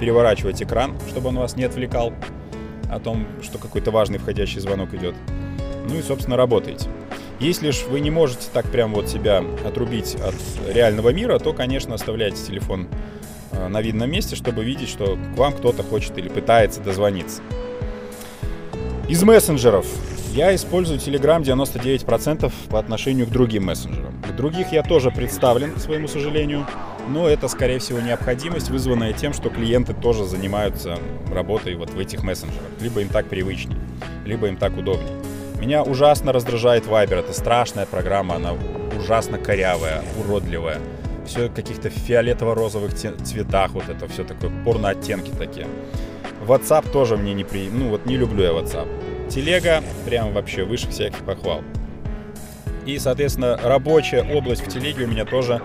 переворачивать 0.00 0.62
экран, 0.62 0.96
чтобы 1.08 1.28
он 1.28 1.36
вас 1.36 1.56
не 1.56 1.64
отвлекал 1.64 2.12
о 2.94 3.00
том, 3.00 3.26
что 3.42 3.58
какой-то 3.58 3.90
важный 3.90 4.18
входящий 4.18 4.60
звонок 4.60 4.94
идет. 4.94 5.14
Ну 5.88 5.98
и, 5.98 6.02
собственно, 6.02 6.36
работаете. 6.36 6.88
Если 7.40 7.70
же 7.70 7.86
вы 7.86 8.00
не 8.00 8.10
можете 8.10 8.46
так 8.52 8.70
прям 8.70 8.94
вот 8.94 9.08
себя 9.08 9.44
отрубить 9.66 10.14
от 10.14 10.34
реального 10.72 11.10
мира, 11.10 11.38
то, 11.38 11.52
конечно, 11.52 11.94
оставляйте 11.94 12.36
телефон 12.46 12.86
э, 13.50 13.68
на 13.68 13.82
видном 13.82 14.10
месте, 14.10 14.36
чтобы 14.36 14.64
видеть, 14.64 14.88
что 14.88 15.16
к 15.16 15.36
вам 15.36 15.52
кто-то 15.52 15.82
хочет 15.82 16.16
или 16.16 16.28
пытается 16.28 16.80
дозвониться. 16.80 17.42
Из 19.08 19.22
мессенджеров 19.22 19.86
я 20.32 20.54
использую 20.54 20.98
Telegram 20.98 21.42
99% 21.42 22.52
по 22.70 22.78
отношению 22.78 23.26
к 23.26 23.30
другим 23.30 23.64
мессенджерам. 23.66 24.22
К 24.22 24.34
других 24.34 24.72
я 24.72 24.82
тоже 24.82 25.10
представлен, 25.10 25.74
к 25.74 25.78
своему 25.78 26.08
сожалению, 26.08 26.66
но 27.08 27.28
это, 27.28 27.48
скорее 27.48 27.78
всего, 27.78 28.00
необходимость, 28.00 28.70
вызванная 28.70 29.12
тем, 29.12 29.32
что 29.32 29.50
клиенты 29.50 29.94
тоже 29.94 30.24
занимаются 30.24 30.98
работой 31.32 31.74
вот 31.74 31.90
в 31.90 31.98
этих 31.98 32.22
мессенджерах. 32.22 32.62
Либо 32.80 33.00
им 33.00 33.08
так 33.08 33.28
привычней, 33.28 33.76
либо 34.24 34.48
им 34.48 34.56
так 34.56 34.76
удобнее. 34.76 35.14
Меня 35.58 35.82
ужасно 35.82 36.32
раздражает 36.32 36.86
Viber. 36.86 37.20
Это 37.20 37.32
страшная 37.32 37.86
программа, 37.86 38.36
она 38.36 38.54
ужасно 38.98 39.38
корявая, 39.38 40.02
уродливая. 40.18 40.78
Все 41.26 41.48
в 41.48 41.54
каких-то 41.54 41.88
фиолетово-розовых 41.88 42.92
цветах, 42.94 43.70
вот 43.70 43.88
это 43.88 44.06
все 44.08 44.24
такое, 44.24 44.50
порно-оттенки 44.64 45.30
такие. 45.30 45.66
WhatsApp 46.46 46.90
тоже 46.90 47.16
мне 47.16 47.32
не 47.32 47.44
при... 47.44 47.70
Ну 47.70 47.88
вот 47.88 48.04
не 48.04 48.16
люблю 48.16 48.44
я 48.44 48.50
WhatsApp. 48.50 49.28
Телега 49.30 49.82
прям 50.04 50.34
вообще 50.34 50.64
выше 50.64 50.90
всяких 50.90 51.18
похвал. 51.24 51.62
И, 52.84 52.98
соответственно, 52.98 53.58
рабочая 53.62 54.22
область 54.22 54.66
в 54.66 54.68
телеге 54.68 55.04
у 55.04 55.08
меня 55.08 55.24
тоже, 55.24 55.62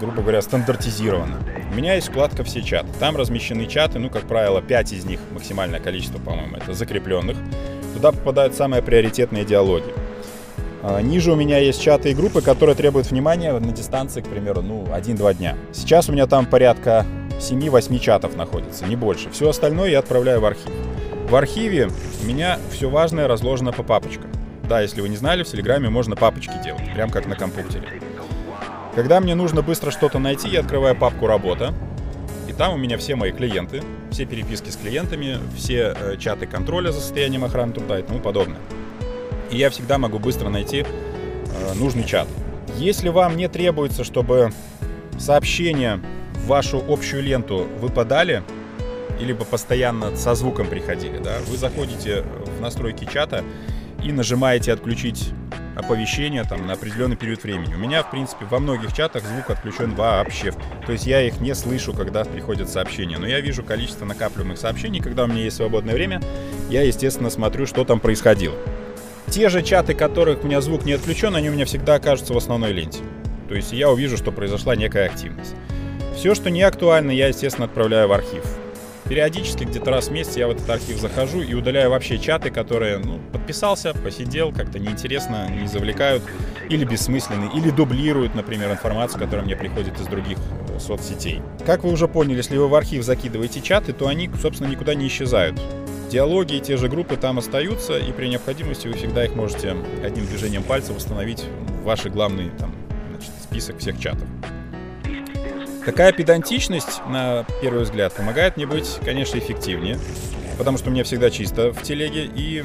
грубо 0.00 0.22
говоря, 0.22 0.42
стандартизирована. 0.42 1.38
У 1.70 1.74
меня 1.74 1.94
есть 1.94 2.08
вкладка 2.08 2.44
«Все 2.44 2.62
чаты». 2.62 2.88
Там 2.98 3.16
размещены 3.16 3.66
чаты, 3.66 3.98
ну, 3.98 4.10
как 4.10 4.22
правило, 4.22 4.62
5 4.62 4.92
из 4.92 5.04
них, 5.04 5.20
максимальное 5.32 5.80
количество, 5.80 6.18
по-моему, 6.18 6.56
это 6.56 6.72
закрепленных. 6.72 7.36
Туда 7.94 8.12
попадают 8.12 8.54
самые 8.54 8.82
приоритетные 8.82 9.44
диалоги. 9.44 9.92
А, 10.82 11.00
ниже 11.02 11.32
у 11.32 11.36
меня 11.36 11.58
есть 11.58 11.82
чаты 11.82 12.10
и 12.10 12.14
группы, 12.14 12.40
которые 12.40 12.76
требуют 12.76 13.10
внимания 13.10 13.52
на 13.52 13.72
дистанции, 13.72 14.20
к 14.20 14.28
примеру, 14.28 14.62
ну, 14.62 14.86
1-2 14.86 15.34
дня. 15.34 15.56
Сейчас 15.72 16.08
у 16.08 16.12
меня 16.12 16.26
там 16.26 16.46
порядка 16.46 17.04
7-8 17.40 17.98
чатов 17.98 18.36
находится, 18.36 18.86
не 18.86 18.96
больше. 18.96 19.30
Все 19.30 19.48
остальное 19.48 19.90
я 19.90 19.98
отправляю 19.98 20.40
в 20.40 20.46
архив. 20.46 20.70
В 21.28 21.34
архиве 21.34 21.90
у 22.22 22.26
меня 22.26 22.58
все 22.72 22.88
важное 22.88 23.28
разложено 23.28 23.72
по 23.72 23.82
папочкам. 23.82 24.30
Да, 24.68 24.80
если 24.80 25.00
вы 25.00 25.08
не 25.08 25.16
знали, 25.16 25.42
в 25.42 25.48
Телеграме 25.48 25.88
можно 25.88 26.14
папочки 26.14 26.54
делать, 26.62 26.92
прям 26.94 27.10
как 27.10 27.26
на 27.26 27.36
компьютере. 27.36 28.00
Когда 28.98 29.20
мне 29.20 29.36
нужно 29.36 29.62
быстро 29.62 29.92
что-то 29.92 30.18
найти, 30.18 30.48
я 30.48 30.58
открываю 30.58 30.96
папку 30.96 31.28
«Работа», 31.28 31.72
и 32.48 32.52
там 32.52 32.74
у 32.74 32.76
меня 32.76 32.98
все 32.98 33.14
мои 33.14 33.30
клиенты, 33.30 33.80
все 34.10 34.24
переписки 34.24 34.70
с 34.70 34.76
клиентами, 34.76 35.38
все 35.56 35.94
э, 35.96 36.16
чаты 36.18 36.48
контроля 36.48 36.90
за 36.90 36.98
состоянием 37.00 37.44
охраны 37.44 37.72
труда 37.72 38.00
и 38.00 38.02
тому 38.02 38.18
подобное. 38.18 38.58
И 39.52 39.56
я 39.56 39.70
всегда 39.70 39.98
могу 39.98 40.18
быстро 40.18 40.48
найти 40.48 40.84
э, 40.84 41.74
нужный 41.76 42.02
чат. 42.02 42.26
Если 42.76 43.08
вам 43.08 43.36
не 43.36 43.46
требуется, 43.46 44.02
чтобы 44.02 44.50
сообщения 45.16 46.00
в 46.34 46.48
вашу 46.48 46.82
общую 46.88 47.22
ленту 47.22 47.68
выпадали, 47.78 48.42
либо 49.20 49.44
постоянно 49.44 50.16
со 50.16 50.34
звуком 50.34 50.66
приходили, 50.66 51.18
да, 51.18 51.36
вы 51.46 51.56
заходите 51.56 52.24
в 52.58 52.60
настройки 52.60 53.04
чата 53.04 53.44
и 54.02 54.10
нажимаете 54.10 54.72
«Отключить 54.72 55.32
оповещения 55.78 56.42
там, 56.44 56.66
на 56.66 56.72
определенный 56.72 57.16
период 57.16 57.42
времени. 57.44 57.74
У 57.74 57.78
меня, 57.78 58.02
в 58.02 58.10
принципе, 58.10 58.44
во 58.46 58.58
многих 58.58 58.92
чатах 58.92 59.22
звук 59.22 59.48
отключен 59.50 59.94
вообще. 59.94 60.52
То 60.84 60.92
есть 60.92 61.06
я 61.06 61.22
их 61.22 61.40
не 61.40 61.54
слышу, 61.54 61.92
когда 61.92 62.24
приходят 62.24 62.68
сообщения. 62.68 63.16
Но 63.18 63.26
я 63.26 63.40
вижу 63.40 63.62
количество 63.62 64.04
накапливаемых 64.04 64.58
сообщений. 64.58 65.00
Когда 65.00 65.24
у 65.24 65.26
меня 65.28 65.44
есть 65.44 65.56
свободное 65.56 65.94
время, 65.94 66.20
я, 66.68 66.82
естественно, 66.82 67.30
смотрю, 67.30 67.66
что 67.66 67.84
там 67.84 68.00
происходило. 68.00 68.56
Те 69.30 69.48
же 69.48 69.62
чаты, 69.62 69.94
которых 69.94 70.42
у 70.42 70.46
меня 70.46 70.60
звук 70.60 70.84
не 70.84 70.92
отключен, 70.94 71.36
они 71.36 71.48
у 71.48 71.52
меня 71.52 71.64
всегда 71.64 71.94
окажутся 71.94 72.34
в 72.34 72.36
основной 72.36 72.72
ленте. 72.72 73.00
То 73.48 73.54
есть 73.54 73.72
я 73.72 73.88
увижу, 73.90 74.16
что 74.16 74.32
произошла 74.32 74.74
некая 74.74 75.06
активность. 75.06 75.54
Все, 76.16 76.34
что 76.34 76.50
не 76.50 76.62
актуально, 76.62 77.12
я, 77.12 77.28
естественно, 77.28 77.66
отправляю 77.66 78.08
в 78.08 78.12
архив. 78.12 78.42
Периодически, 79.08 79.64
где-то 79.64 79.90
раз 79.90 80.08
в 80.08 80.12
месяц 80.12 80.36
я 80.36 80.46
в 80.46 80.50
этот 80.50 80.68
архив 80.68 80.98
захожу 80.98 81.40
и 81.40 81.54
удаляю 81.54 81.90
вообще 81.90 82.18
чаты, 82.18 82.50
которые, 82.50 82.98
ну, 82.98 83.18
подписался, 83.32 83.94
посидел, 83.94 84.52
как-то 84.52 84.78
неинтересно, 84.78 85.48
не 85.48 85.66
завлекают, 85.66 86.22
или 86.68 86.84
бессмысленны, 86.84 87.50
или 87.56 87.70
дублируют, 87.70 88.34
например, 88.34 88.70
информацию, 88.70 89.18
которая 89.18 89.46
мне 89.46 89.56
приходит 89.56 89.98
из 89.98 90.06
других 90.06 90.36
э, 90.68 90.78
соцсетей. 90.78 91.40
Как 91.64 91.84
вы 91.84 91.92
уже 91.92 92.06
поняли, 92.06 92.36
если 92.36 92.58
вы 92.58 92.68
в 92.68 92.74
архив 92.74 93.02
закидываете 93.02 93.62
чаты, 93.62 93.94
то 93.94 94.08
они, 94.08 94.28
собственно, 94.42 94.68
никуда 94.68 94.94
не 94.94 95.06
исчезают. 95.06 95.58
Диалоги 96.10 96.56
и 96.56 96.60
те 96.60 96.76
же 96.76 96.88
группы 96.88 97.16
там 97.16 97.38
остаются, 97.38 97.98
и 97.98 98.12
при 98.12 98.28
необходимости 98.28 98.88
вы 98.88 98.94
всегда 98.94 99.24
их 99.24 99.34
можете 99.34 99.74
одним 100.04 100.26
движением 100.26 100.62
пальца 100.62 100.92
восстановить 100.92 101.44
в 101.80 101.84
ваш 101.84 102.04
главный 102.04 102.50
там, 102.58 102.74
значит, 103.10 103.30
список 103.42 103.78
всех 103.78 103.98
чатов. 103.98 104.28
Такая 105.88 106.12
педантичность, 106.12 107.00
на 107.08 107.46
первый 107.62 107.84
взгляд, 107.84 108.12
помогает 108.12 108.58
мне 108.58 108.66
быть, 108.66 108.98
конечно, 109.02 109.38
эффективнее, 109.38 109.98
потому 110.58 110.76
что 110.76 110.90
у 110.90 110.92
меня 110.92 111.02
всегда 111.02 111.30
чисто 111.30 111.72
в 111.72 111.80
телеге, 111.80 112.26
и 112.26 112.62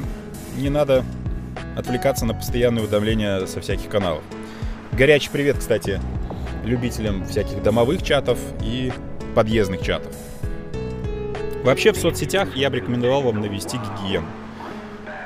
не 0.58 0.70
надо 0.70 1.06
отвлекаться 1.78 2.26
на 2.26 2.34
постоянные 2.34 2.84
уведомления 2.84 3.46
со 3.46 3.62
всяких 3.62 3.88
каналов. 3.88 4.26
Горячий 4.92 5.30
привет, 5.32 5.58
кстати, 5.58 6.02
любителям 6.66 7.26
всяких 7.26 7.64
домовых 7.64 8.04
чатов 8.04 8.38
и 8.62 8.92
подъездных 9.36 9.84
чатов. 9.84 10.14
Вообще 11.64 11.94
в 11.94 11.98
соцсетях 11.98 12.58
я 12.58 12.70
бы 12.70 12.76
рекомендовал 12.76 13.22
вам 13.22 13.40
навести 13.40 13.78
гигиену. 13.78 14.28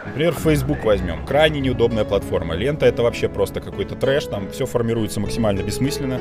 Например, 0.07 0.33
Facebook 0.33 0.83
возьмем. 0.83 1.25
Крайне 1.25 1.59
неудобная 1.59 2.03
платформа. 2.03 2.55
Лента 2.55 2.85
это 2.85 3.03
вообще 3.03 3.29
просто 3.29 3.61
какой-то 3.61 3.95
трэш. 3.95 4.25
Там 4.25 4.49
все 4.51 4.65
формируется 4.65 5.19
максимально 5.19 5.61
бессмысленно. 5.61 6.19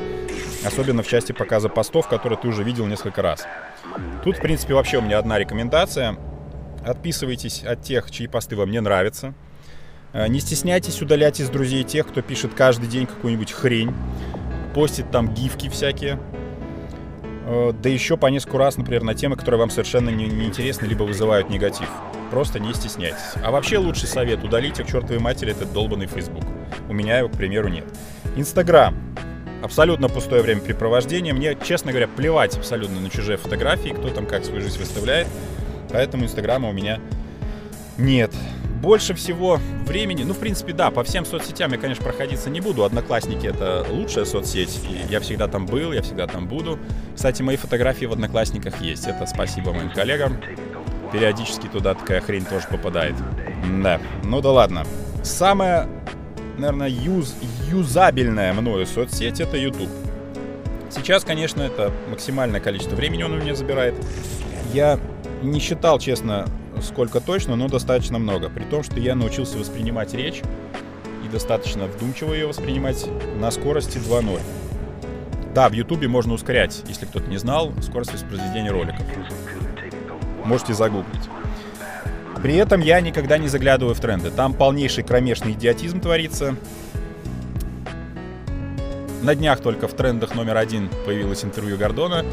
Особенно 0.65 1.01
в 1.03 1.07
части 1.07 1.31
показа 1.31 1.69
постов, 1.69 2.07
которые 2.07 2.37
ты 2.37 2.47
уже 2.47 2.63
видел 2.63 2.85
несколько 2.85 3.21
раз. 3.21 3.47
Тут, 4.23 4.37
в 4.37 4.41
принципе, 4.41 4.73
вообще 4.73 4.97
у 4.97 5.01
меня 5.01 5.17
одна 5.17 5.39
рекомендация. 5.39 6.17
Отписывайтесь 6.85 7.63
от 7.63 7.81
тех, 7.81 8.11
чьи 8.11 8.27
посты 8.27 8.55
вам 8.55 8.71
не 8.71 8.79
нравятся. 8.79 9.33
Э, 10.13 10.27
не 10.27 10.39
стесняйтесь 10.39 11.01
удалять 11.01 11.39
из 11.39 11.49
друзей 11.49 11.83
тех, 11.83 12.07
кто 12.07 12.21
пишет 12.21 12.53
каждый 12.53 12.87
день 12.87 13.07
какую-нибудь 13.07 13.51
хрень. 13.51 13.93
Постит 14.73 15.09
там 15.11 15.33
гифки 15.33 15.69
всякие. 15.69 16.19
Э, 17.49 17.71
да 17.71 17.89
еще 17.89 18.17
по 18.17 18.27
несколько 18.27 18.57
раз, 18.57 18.75
например, 18.77 19.03
на 19.03 19.15
темы, 19.15 19.37
которые 19.37 19.59
вам 19.59 19.69
совершенно 19.69 20.09
не, 20.09 20.25
не 20.25 20.45
интересны, 20.45 20.85
либо 20.85 21.03
вызывают 21.03 21.49
негатив. 21.49 21.89
Просто 22.29 22.59
не 22.59 22.73
стесняйтесь. 22.73 23.35
А 23.41 23.51
вообще 23.51 23.77
лучший 23.77 24.09
совет— 24.09 24.43
удалите 24.43 24.83
к 24.83 24.87
чертовой 24.87 25.19
матери 25.19 25.51
этот 25.51 25.71
долбанный 25.71 26.07
Facebook. 26.07 26.43
У 26.89 26.93
меня 26.93 27.19
его, 27.19 27.29
к 27.29 27.37
примеру, 27.37 27.69
нет. 27.69 27.85
Инстаграм. 28.35 28.93
Абсолютно 29.63 30.09
пустое 30.09 30.41
времяпрепровождение. 30.41 31.33
Мне, 31.33 31.57
честно 31.63 31.91
говоря, 31.91 32.09
плевать 32.09 32.57
абсолютно 32.57 32.99
на 32.99 33.09
чужие 33.09 33.37
фотографии, 33.37 33.89
кто 33.89 34.09
там 34.09 34.25
как 34.25 34.43
свою 34.43 34.61
жизнь 34.61 34.77
выставляет. 34.77 35.27
Поэтому 35.89 36.25
Инстаграма 36.25 36.69
у 36.69 36.73
меня 36.73 36.99
нет. 37.97 38.33
Больше 38.81 39.13
всего 39.15 39.59
времени, 39.85 40.23
ну, 40.23 40.33
в 40.33 40.39
принципе, 40.39 40.71
да, 40.71 40.91
по 40.91 41.03
всем 41.03 41.25
соцсетям 41.25 41.71
я, 41.71 41.77
конечно, 41.77 42.03
проходиться 42.03 42.49
не 42.49 42.61
буду. 42.61 42.83
Одноклассники— 42.83 43.47
это 43.47 43.85
лучшая 43.89 44.25
соцсеть, 44.25 44.79
и 44.89 45.11
я 45.11 45.19
всегда 45.19 45.47
там 45.47 45.65
был, 45.65 45.93
я 45.93 46.01
всегда 46.01 46.27
там 46.27 46.47
буду. 46.47 46.77
Кстати, 47.15 47.41
мои 47.41 47.55
фотографии 47.55 48.05
в 48.05 48.11
Одноклассниках 48.13 48.81
есть. 48.81 49.07
Это 49.07 49.25
спасибо 49.25 49.73
моим 49.73 49.89
коллегам. 49.89 50.37
Периодически 51.11 51.67
туда 51.67 51.95
такая 51.95 52.21
хрень 52.21 52.45
тоже 52.45 52.67
попадает. 52.69 53.15
Да, 53.81 53.99
ну 54.23 54.41
да 54.41 54.51
ладно. 54.51 54.85
Самая, 55.23 55.87
наверное, 56.57 56.89
юз, 56.89 57.35
юзабельная 57.71 58.53
мною 58.53 58.85
соцсеть— 58.85 59.39
это 59.41 59.57
YouTube. 59.57 59.89
Сейчас, 60.89 61.23
конечно, 61.23 61.61
это 61.61 61.91
максимальное 62.09 62.59
количество 62.59 62.95
времени 62.95 63.23
он 63.23 63.33
у 63.33 63.37
меня 63.37 63.55
забирает. 63.55 63.95
Я 64.73 64.99
не 65.41 65.59
считал, 65.59 65.99
честно, 65.99 66.47
сколько 66.81 67.19
точно, 67.19 67.55
но 67.55 67.67
достаточно 67.67 68.19
много. 68.19 68.49
При 68.49 68.63
том, 68.63 68.83
что 68.83 68.99
я 68.99 69.15
научился 69.15 69.57
воспринимать 69.57 70.13
речь 70.13 70.41
и 71.25 71.29
достаточно 71.29 71.85
вдумчиво 71.85 72.33
ее 72.33 72.47
воспринимать 72.47 73.05
на 73.39 73.51
скорости 73.51 73.97
2.0. 73.97 74.39
Да, 75.53 75.69
в 75.69 75.73
Ютубе 75.73 76.07
можно 76.07 76.33
ускорять, 76.33 76.83
если 76.87 77.05
кто-то 77.05 77.27
не 77.29 77.37
знал, 77.37 77.73
скорость 77.81 78.13
воспроизведения 78.13 78.71
роликов. 78.71 79.05
Можете 80.45 80.73
загуглить. 80.73 81.29
При 82.41 82.55
этом 82.55 82.81
я 82.81 83.01
никогда 83.01 83.37
не 83.37 83.47
заглядываю 83.47 83.95
в 83.95 83.99
тренды. 83.99 84.29
Там 84.29 84.53
полнейший 84.53 85.03
кромешный 85.03 85.53
идиотизм 85.53 85.99
творится. 85.99 86.55
на 89.23 89.35
днях 89.35 89.59
только 89.59 89.87
в 89.87 89.93
трендах 89.93 90.35
номер 90.35 90.57
один 90.57 90.89
появилось 91.05 91.43
интервью 91.43 91.77
Гордона, 91.77 92.23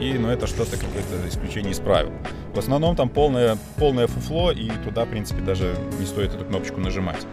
и 0.00 0.14
ну, 0.14 0.28
это 0.28 0.46
что-то 0.46 0.76
какое-то 0.76 1.28
исключение 1.28 1.72
из 1.72 1.80
правил. 1.80 2.12
В 2.54 2.58
основном 2.58 2.96
там 2.96 3.08
полное, 3.08 3.56
полное 3.78 4.06
фуфло, 4.06 4.52
и 4.52 4.70
туда, 4.84 5.04
в 5.04 5.08
принципе, 5.08 5.40
даже 5.40 5.74
не 5.98 6.04
стоит 6.04 6.34
эту 6.34 6.44
кнопочку 6.44 6.80
нажимать. 6.80 7.26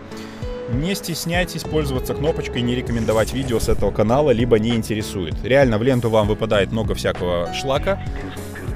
Не 0.71 0.93
стесняйтесь 0.95 1.63
пользоваться 1.63 2.13
кнопочкой, 2.13 2.61
не 2.61 2.75
рекомендовать 2.75 3.33
видео 3.33 3.59
с 3.59 3.69
этого 3.69 3.91
канала, 3.91 4.31
либо 4.31 4.59
не 4.59 4.75
интересует. 4.75 5.33
Реально, 5.43 5.77
в 5.77 5.83
ленту 5.83 6.09
вам 6.09 6.27
выпадает 6.27 6.71
много 6.71 6.93
всякого 6.93 7.51
шлака. 7.53 8.01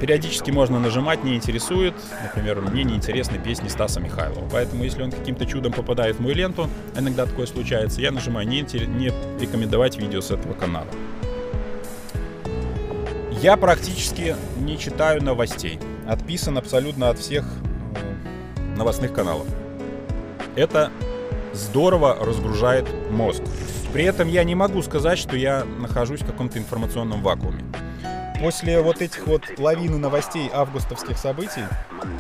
Периодически 0.02 0.52
можно 0.52 0.80
нажимать, 0.80 1.24
не 1.24 1.36
интересует. 1.36 1.94
Например, 2.24 2.60
мне 2.60 2.84
не 2.84 2.96
интересны 2.96 3.38
песни 3.38 3.70
Стаса 3.70 4.02
Михайлова. 4.02 4.50
Поэтому, 4.52 4.84
если 4.84 5.02
он 5.02 5.12
каким-то 5.12 5.46
чудом 5.46 5.72
попадает 5.72 6.18
в 6.18 6.20
мою 6.20 6.36
ленту, 6.36 6.68
иногда 6.98 7.26
такое 7.26 7.46
случается, 7.46 8.02
я 8.02 8.12
нажимаю 8.12 8.46
не, 8.48 8.62
не 8.62 9.12
рекомендовать 9.40 9.98
видео 9.98 10.20
с 10.20 10.32
этого 10.32 10.54
канала. 10.54 10.88
Я 13.42 13.56
практически 13.56 14.36
не 14.58 14.78
читаю 14.78 15.24
новостей. 15.24 15.80
Отписан 16.08 16.58
абсолютно 16.58 17.10
от 17.10 17.20
всех 17.20 17.46
э, 17.96 18.78
новостных 18.78 19.14
каналов. 19.14 19.48
Это 20.56 20.92
здорово 21.54 22.18
разгружает 22.20 22.88
мозг. 23.12 23.42
При 23.94 24.04
этом 24.04 24.28
я 24.28 24.44
не 24.44 24.56
могу 24.56 24.82
сказать, 24.82 25.18
что 25.18 25.38
я 25.38 25.64
нахожусь 25.64 26.22
в 26.22 26.26
каком-то 26.26 26.58
информационном 26.60 27.22
вакууме. 27.22 27.64
После 28.40 28.82
вот 28.82 29.02
этих 29.02 29.26
вот 29.28 29.44
лавины 29.58 29.98
новостей 29.98 30.50
августовских 30.52 31.18
событий, 31.18 31.64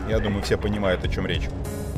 я 0.08 0.20
думаю, 0.20 0.44
все 0.44 0.58
понимают, 0.58 1.04
о 1.04 1.10
чем 1.10 1.26
речь, 1.26 1.50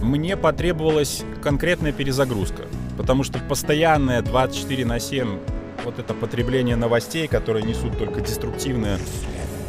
мне 0.01 0.35
потребовалась 0.37 1.23
конкретная 1.43 1.91
перезагрузка. 1.91 2.63
Потому 2.97 3.23
что 3.23 3.39
постоянное 3.39 4.21
24 4.21 4.85
на 4.85 4.99
7 4.99 5.37
вот 5.83 5.99
это 5.99 6.13
потребление 6.13 6.75
новостей, 6.75 7.27
которые 7.27 7.63
несут 7.63 7.97
только 7.97 8.21
деструктивные 8.21 8.97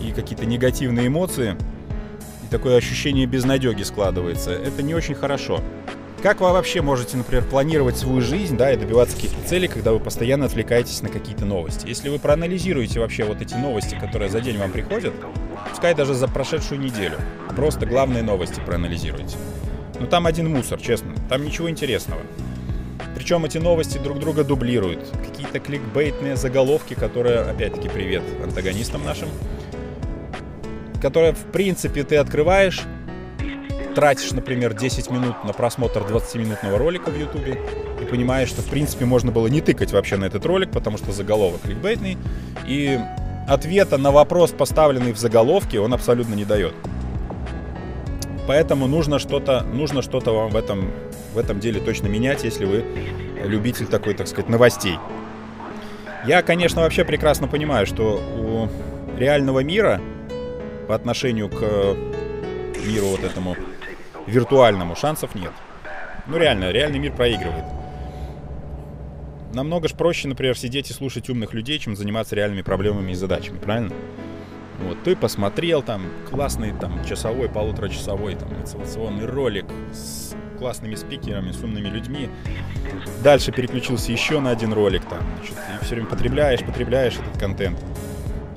и 0.01 0.13
какие-то 0.13 0.47
негативные 0.47 1.09
эмоции, 1.09 1.57
и 2.47 2.49
такое 2.49 2.77
ощущение 2.77 3.27
безнадеги 3.27 3.83
складывается, 3.83 4.53
это 4.53 4.83
не 4.83 4.95
очень 4.95 5.15
хорошо. 5.15 5.61
Как 6.23 6.41
вы 6.41 6.51
вообще 6.53 6.81
можете, 6.81 7.17
например, 7.17 7.45
планировать 7.45 7.97
свою 7.97 8.21
жизнь, 8.21 8.57
да, 8.57 8.73
и 8.73 8.77
добиваться 8.77 9.17
каких-то 9.17 9.47
целей, 9.47 9.69
когда 9.69 9.93
вы 9.93 10.01
постоянно 10.01 10.47
отвлекаетесь 10.47 11.03
на 11.03 11.09
какие-то 11.09 11.45
новости? 11.45 11.87
Если 11.87 12.09
вы 12.09 12.19
проанализируете 12.19 13.01
вообще 13.01 13.25
вот 13.25 13.43
эти 13.43 13.55
новости, 13.55 13.99
которые 14.01 14.31
за 14.31 14.41
день 14.41 14.59
вам 14.59 14.73
приходят, 14.73 15.13
пускай 15.71 15.95
даже 15.95 16.15
за 16.15 16.27
прошедшую 16.27 16.81
неделю, 16.81 17.17
просто 17.55 17.85
главные 17.85 18.23
новости 18.23 18.61
проанализируйте. 18.65 19.37
Ну 20.01 20.07
там 20.07 20.27
один 20.27 20.51
мусор, 20.51 20.81
честно, 20.81 21.13
там 21.29 21.45
ничего 21.45 21.69
интересного. 21.69 22.23
Причем 23.15 23.45
эти 23.45 23.59
новости 23.59 23.99
друг 23.99 24.19
друга 24.19 24.45
дублируют. 24.45 25.01
Какие-то 25.27 25.59
кликбейтные 25.59 26.37
заголовки, 26.37 26.95
которые, 26.95 27.41
опять-таки, 27.41 27.89
привет 27.89 28.23
антагонистам 28.43 29.05
нашим, 29.05 29.29
которые, 31.01 31.33
в 31.33 31.45
принципе, 31.53 32.05
ты 32.05 32.17
открываешь, 32.17 32.83
тратишь, 33.95 34.33
например, 34.33 34.75
10 34.75 35.11
минут 35.11 35.43
на 35.45 35.53
просмотр 35.53 36.01
20-минутного 36.01 36.77
ролика 36.77 37.11
в 37.11 37.19
Ютубе 37.19 37.59
и 38.01 38.05
понимаешь, 38.05 38.49
что, 38.49 38.61
в 38.61 38.67
принципе, 38.67 39.07
можно 39.07 39.33
было 39.33 39.47
не 39.47 39.61
тыкать 39.63 39.93
вообще 39.93 40.17
на 40.17 40.27
этот 40.27 40.45
ролик, 40.45 40.71
потому 40.71 40.99
что 40.99 41.13
заголовок 41.13 41.63
кликбейтный, 41.63 42.19
и 42.67 42.99
ответа 43.49 43.97
на 43.97 44.11
вопрос, 44.11 44.51
поставленный 44.51 45.13
в 45.13 45.19
заголовке, 45.19 45.81
он 45.81 45.95
абсолютно 45.95 46.35
не 46.35 46.45
дает. 46.45 46.75
Поэтому 48.47 48.87
нужно 48.87 49.19
что-то, 49.19 49.63
нужно 49.63 50.03
что-то 50.03 50.33
вам 50.33 50.51
в 50.51 50.57
этом, 50.57 50.91
в 51.35 51.39
этом 51.39 51.59
деле 51.59 51.81
точно 51.81 52.07
менять, 52.07 52.45
если 52.45 52.65
вы 52.65 52.85
любитель 53.45 53.87
такой, 53.87 54.15
так 54.15 54.29
сказать, 54.29 54.49
новостей. 54.49 54.99
Я, 56.27 56.43
конечно, 56.43 56.83
вообще 56.83 57.05
прекрасно 57.05 57.49
понимаю, 57.49 57.87
что 57.87 58.21
у 58.37 59.19
реального 59.19 59.61
мира 59.65 60.01
по 60.87 60.95
отношению 60.95 61.49
к 61.49 61.97
миру 62.87 63.07
вот 63.07 63.25
этому 63.25 63.57
виртуальному 64.27 64.97
шансов 64.97 65.35
нет. 65.35 65.53
Ну 66.27 66.39
реально, 66.39 66.71
реальный 66.71 66.99
мир 66.99 67.13
проигрывает. 67.13 67.65
Намного 69.53 69.89
же 69.89 69.95
проще, 69.95 70.29
например, 70.29 70.57
сидеть 70.59 70.91
и 70.91 70.93
слушать 70.93 71.31
умных 71.31 71.55
людей, 71.55 71.79
чем 71.79 71.97
заниматься 71.97 72.35
реальными 72.35 72.63
проблемами 72.63 73.13
и 73.13 73.15
задачами, 73.15 73.59
правильно? 73.59 73.93
Вот, 74.81 75.03
ты 75.03 75.17
посмотрел 75.17 75.83
там 75.83 76.03
классный 76.31 76.73
там 76.73 77.03
часовой, 77.05 77.49
полуторачасовой 77.49 78.35
там 78.35 78.49
мотивационный 78.59 79.25
ролик 79.25 79.65
с 79.93 80.35
классными 80.59 80.95
спикерами, 80.95 81.53
с 81.53 81.63
умными 81.63 81.89
людьми. 81.89 82.29
Дальше 83.23 83.53
переключился 83.53 84.13
еще 84.13 84.41
на 84.41 84.51
один 84.51 84.73
ролик 84.73 85.05
там, 85.07 85.21
значит, 85.37 85.55
и 85.55 85.85
все 85.85 85.95
время 85.95 86.09
потребляешь, 86.09 86.61
потребляешь 86.61 87.15
этот 87.15 87.41
контент. 87.41 87.79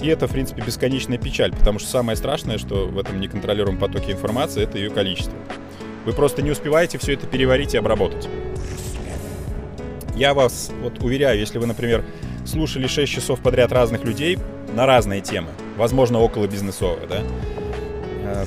И 0.02 0.08
это, 0.08 0.28
в 0.28 0.32
принципе, 0.32 0.62
бесконечная 0.62 1.18
печаль, 1.18 1.52
потому 1.52 1.80
что 1.80 1.90
самое 1.90 2.16
страшное, 2.16 2.58
что 2.58 2.88
в 2.88 2.98
этом 2.98 3.20
неконтролируемом 3.20 3.80
потоке 3.80 4.14
информации, 4.14 4.64
это 4.64 4.78
ее 4.78 4.90
количество. 4.90 5.34
Вы 6.06 6.14
просто 6.14 6.42
не 6.42 6.52
успеваете 6.52 6.98
все 6.98 7.14
это 7.14 7.28
переварить 7.28 7.74
и 7.74 7.78
обработать. 7.78 8.30
Я 10.16 10.34
вас 10.34 10.72
вот 10.82 11.04
уверяю, 11.04 11.40
если 11.40 11.58
вы, 11.60 11.66
например, 11.66 12.04
слушали 12.46 12.88
6 12.88 13.12
часов 13.12 13.42
подряд 13.42 13.72
разных 13.72 14.04
людей 14.04 14.38
на 14.74 14.86
разные 14.86 15.22
темы, 15.22 15.50
возможно, 15.78 16.20
около 16.20 16.48
бизнесовые, 16.48 17.08
да, 17.08 17.24
э, 18.24 18.46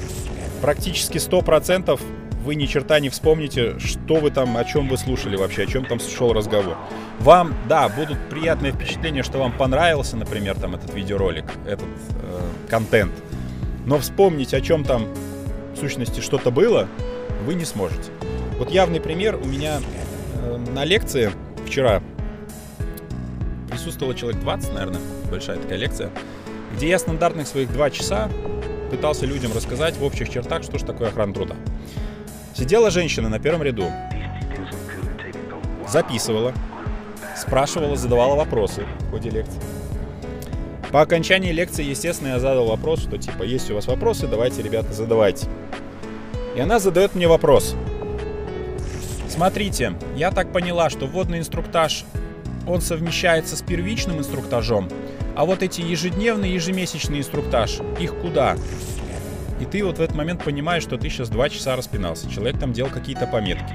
практически 0.61 1.19
100% 1.19 2.01
вы 2.43 2.57
ни 2.57 2.67
черта 2.67 2.99
не 3.01 3.09
вспомните, 3.09 3.79
что 3.79 4.17
вы 4.17 4.31
там, 4.31 4.57
о 4.57 4.65
чем 4.65 4.89
вы 4.89 4.99
слушали 4.99 5.37
вообще, 5.37 5.63
о 5.63 5.67
чем 5.67 5.85
там 5.85 6.01
шел 6.01 6.33
разговор. 6.33 6.77
Вам, 7.21 7.55
да, 7.69 7.89
будут 7.89 8.19
приятные 8.29 8.73
впечатления, 8.73 9.23
что 9.23 9.39
вам 9.39 9.53
понравился, 9.53 10.17
например, 10.17 10.59
там 10.59 10.75
этот 10.75 10.93
видеоролик, 10.93 11.45
этот 11.67 11.87
э, 12.23 12.41
контент. 12.69 13.13
Но 13.87 13.99
вспомнить, 13.99 14.55
о 14.55 14.61
чем 14.61 14.85
там 14.85 15.07
в 15.75 15.79
сущности 15.79 16.21
что-то 16.21 16.51
было, 16.51 16.89
вы 17.45 17.55
не 17.55 17.65
сможете. 17.65 18.11
Вот 18.59 18.71
явный 18.71 19.01
пример 19.01 19.37
у 19.37 19.47
меня 19.47 19.81
э, 20.43 20.57
на 20.75 20.85
лекции 20.85 21.31
вчера 21.67 22.03
присутствовало 23.71 24.15
человек 24.15 24.41
20, 24.41 24.75
наверное, 24.75 25.01
большая 25.31 25.59
такая 25.59 25.79
лекция, 25.79 26.11
где 26.77 26.89
я 26.89 26.99
стандартных 26.99 27.47
своих 27.47 27.73
два 27.73 27.91
часа 27.91 28.29
пытался 28.91 29.27
людям 29.27 29.53
рассказать 29.55 29.97
в 29.97 30.05
общих 30.05 30.29
чертах, 30.29 30.65
что 30.65 30.79
же 30.79 30.85
такое 30.85 31.09
охрана 31.09 31.33
труда. 31.33 31.57
Сидела 32.55 32.91
женщина 32.91 33.29
на 33.29 33.39
первом 33.39 33.63
ряду, 33.63 33.91
записывала, 35.89 36.53
спрашивала, 37.37 37.97
задавала 37.97 38.37
вопросы 38.37 38.85
в 39.01 39.11
ходе 39.11 39.31
лекции. 39.31 39.61
По 40.91 41.01
окончании 41.01 41.53
лекции, 41.53 41.83
естественно, 41.83 42.29
я 42.29 42.39
задал 42.39 42.67
вопрос, 42.67 43.01
что 43.01 43.17
типа, 43.17 43.43
есть 43.45 43.71
у 43.71 43.75
вас 43.75 43.87
вопросы, 43.87 44.27
давайте, 44.27 44.61
ребята, 44.61 44.93
задавайте. 44.93 45.49
И 46.55 46.61
она 46.61 46.79
задает 46.79 47.15
мне 47.15 47.27
вопрос. 47.27 47.75
Смотрите, 49.31 49.95
я 50.15 50.31
так 50.31 50.53
поняла, 50.53 50.91
что 50.91 51.07
водный 51.07 51.39
инструктаж, 51.39 52.05
он 52.67 52.83
совмещается 52.83 53.57
с 53.57 53.63
первичным 53.63 54.19
инструктажом, 54.19 54.91
а 55.35 55.47
вот 55.47 55.63
эти 55.63 55.81
ежедневные, 55.81 56.53
ежемесячный 56.53 57.21
инструктаж, 57.21 57.79
их 57.99 58.15
куда? 58.17 58.57
И 59.63 59.65
ты 59.65 59.85
вот 59.85 59.99
в 59.99 60.01
этот 60.01 60.17
момент 60.17 60.43
понимаешь, 60.43 60.83
что 60.83 60.99
ты 60.99 61.09
сейчас 61.09 61.29
два 61.29 61.49
часа 61.49 61.77
распинался. 61.77 62.29
Человек 62.29 62.59
там 62.59 62.73
делал 62.73 62.91
какие-то 62.91 63.29
пометки. 63.29 63.73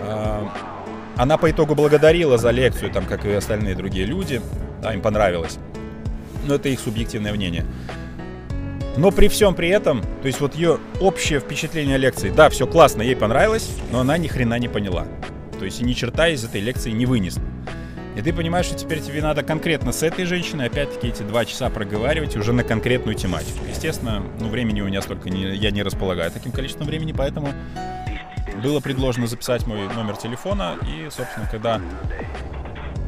А, 0.00 0.50
она 1.14 1.36
по 1.36 1.50
итогу 1.50 1.74
благодарила 1.74 2.38
за 2.38 2.50
лекцию, 2.50 2.90
там, 2.90 3.04
как 3.04 3.26
и 3.26 3.32
остальные 3.32 3.74
другие 3.74 4.06
люди. 4.06 4.40
Да, 4.80 4.94
им 4.94 5.02
понравилось. 5.02 5.58
Но 6.46 6.54
это 6.54 6.70
их 6.70 6.80
субъективное 6.80 7.34
мнение. 7.34 7.66
Но 8.96 9.10
при 9.10 9.28
всем 9.28 9.54
при 9.54 9.68
этом, 9.68 10.00
то 10.22 10.26
есть 10.26 10.40
вот 10.40 10.54
ее 10.54 10.78
общее 11.02 11.40
впечатление 11.40 11.98
лекции, 11.98 12.30
да, 12.30 12.48
все 12.48 12.66
классно, 12.66 13.02
ей 13.02 13.14
понравилось, 13.14 13.68
но 13.92 14.00
она 14.00 14.16
ни 14.16 14.26
хрена 14.26 14.58
не 14.58 14.68
поняла. 14.68 15.06
То 15.58 15.66
есть 15.66 15.82
и 15.82 15.84
ни 15.84 15.92
черта 15.92 16.28
из 16.28 16.44
этой 16.44 16.62
лекции 16.62 16.92
не 16.92 17.04
вынесла. 17.04 17.42
И 18.18 18.22
ты 18.22 18.32
понимаешь, 18.32 18.66
что 18.66 18.74
теперь 18.74 19.00
тебе 19.00 19.22
надо 19.22 19.44
конкретно 19.44 19.92
с 19.92 20.02
этой 20.02 20.24
женщиной 20.24 20.66
опять-таки 20.66 21.06
эти 21.06 21.22
два 21.22 21.44
часа 21.44 21.70
проговаривать 21.70 22.36
уже 22.36 22.52
на 22.52 22.64
конкретную 22.64 23.14
тематику. 23.14 23.64
Естественно, 23.70 24.24
ну, 24.40 24.48
времени 24.48 24.80
у 24.80 24.86
меня 24.86 25.00
столько 25.02 25.30
не, 25.30 25.54
я 25.54 25.70
не 25.70 25.84
располагаю 25.84 26.32
таким 26.32 26.50
количеством 26.50 26.88
времени, 26.88 27.12
поэтому 27.12 27.52
было 28.60 28.80
предложено 28.80 29.28
записать 29.28 29.68
мой 29.68 29.86
номер 29.94 30.16
телефона. 30.16 30.74
И, 30.82 31.08
собственно, 31.10 31.48
когда 31.48 31.80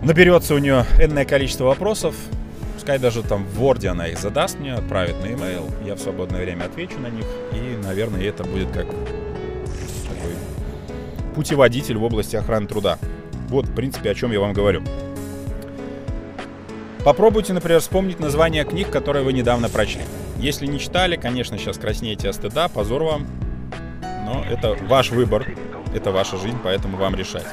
наберется 0.01 0.55
у 0.55 0.59
нее 0.59 0.85
энное 1.01 1.25
количество 1.25 1.64
вопросов, 1.64 2.14
пускай 2.77 3.01
даже 3.01 3.25
там 3.25 3.44
в 3.44 3.61
Word 3.61 3.85
она 3.88 4.07
их 4.07 4.16
задаст 4.20 4.61
мне, 4.61 4.75
отправит 4.75 5.20
на 5.25 5.27
e-mail, 5.27 5.73
я 5.85 5.96
в 5.96 5.99
свободное 5.99 6.40
время 6.40 6.66
отвечу 6.66 7.01
на 7.01 7.09
них, 7.09 7.27
и, 7.53 7.85
наверное, 7.85 8.23
это 8.23 8.44
будет 8.44 8.70
как 8.70 8.87
такой 8.87 10.37
путеводитель 11.35 11.96
в 11.96 12.05
области 12.05 12.37
охраны 12.37 12.68
труда. 12.68 12.96
Вот, 13.50 13.66
в 13.66 13.74
принципе, 13.74 14.10
о 14.10 14.14
чем 14.14 14.32
я 14.32 14.40
вам 14.40 14.52
говорю. 14.52 14.82
Попробуйте, 17.04 17.52
например, 17.52 17.80
вспомнить 17.80 18.20
название 18.20 18.64
книг, 18.64 18.90
которые 18.90 19.24
вы 19.24 19.32
недавно 19.32 19.68
прочли. 19.68 20.02
Если 20.38 20.66
не 20.66 20.78
читали, 20.78 21.16
конечно, 21.16 21.58
сейчас 21.58 21.76
краснеете 21.76 22.28
от 22.28 22.36
стыда, 22.36 22.68
позор 22.68 23.02
вам. 23.02 23.26
Но 24.24 24.44
это 24.48 24.76
ваш 24.86 25.10
выбор, 25.10 25.46
это 25.94 26.12
ваша 26.12 26.36
жизнь, 26.36 26.58
поэтому 26.62 26.96
вам 26.96 27.16
решать. 27.16 27.46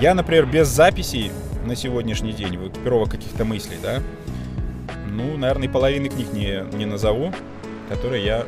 Я, 0.00 0.14
например, 0.14 0.46
без 0.46 0.68
записей 0.68 1.30
на 1.66 1.76
сегодняшний 1.76 2.32
день, 2.32 2.56
в 2.56 2.68
экипировок 2.68 3.10
каких-то 3.10 3.44
мыслей, 3.44 3.76
да, 3.82 4.00
ну, 5.10 5.36
наверное, 5.36 5.68
половины 5.68 6.08
книг 6.08 6.32
не, 6.32 6.64
не 6.76 6.86
назову, 6.86 7.34
которые 7.88 8.24
я 8.24 8.46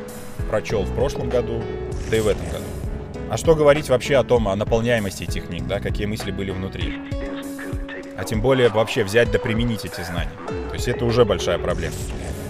прочел 0.49 0.83
в 0.83 0.95
прошлом 0.95 1.29
году, 1.29 1.61
да 2.09 2.17
и 2.17 2.21
в 2.21 2.27
этом 2.27 2.45
году. 2.45 2.80
А 3.31 3.37
что 3.37 3.55
говорить 3.55 3.87
вообще 3.87 4.17
о 4.17 4.25
том, 4.25 4.49
о 4.49 4.57
наполняемости 4.57 5.23
этих 5.23 5.47
книг, 5.47 5.65
да, 5.65 5.79
какие 5.79 6.05
мысли 6.05 6.31
были 6.31 6.51
внутри. 6.51 6.95
А 8.17 8.25
тем 8.25 8.41
более 8.41 8.67
вообще 8.67 9.05
взять 9.05 9.31
да 9.31 9.39
применить 9.39 9.85
эти 9.85 10.01
знания. 10.01 10.33
То 10.67 10.73
есть 10.73 10.89
это 10.89 11.05
уже 11.05 11.23
большая 11.23 11.57
проблема. 11.57 11.95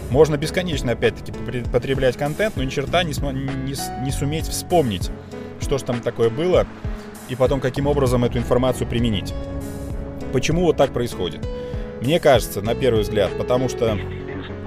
Можно 0.10 0.38
бесконечно, 0.38 0.94
опять-таки, 0.94 1.32
потреблять 1.72 2.18
контент, 2.18 2.58
но 2.58 2.64
ни 2.64 2.70
черта 2.70 3.04
не, 3.04 3.12
не, 3.12 4.04
не 4.04 4.12
суметь 4.12 4.48
вспомнить, 4.48 5.12
что 5.62 5.78
же 5.78 5.84
там 5.84 6.02
такое 6.02 6.32
было, 6.32 6.66
и 7.30 7.36
потом 7.36 7.60
каким 7.60 7.86
образом 7.86 8.26
эту 8.26 8.40
информацию 8.40 8.88
применить. 8.88 9.36
Почему 10.34 10.64
вот 10.64 10.78
так 10.78 10.94
происходит? 10.94 11.48
Мне 12.02 12.20
кажется, 12.20 12.64
на 12.64 12.74
первый 12.74 13.04
взгляд, 13.04 13.30
потому 13.38 13.70
что 13.70 14.00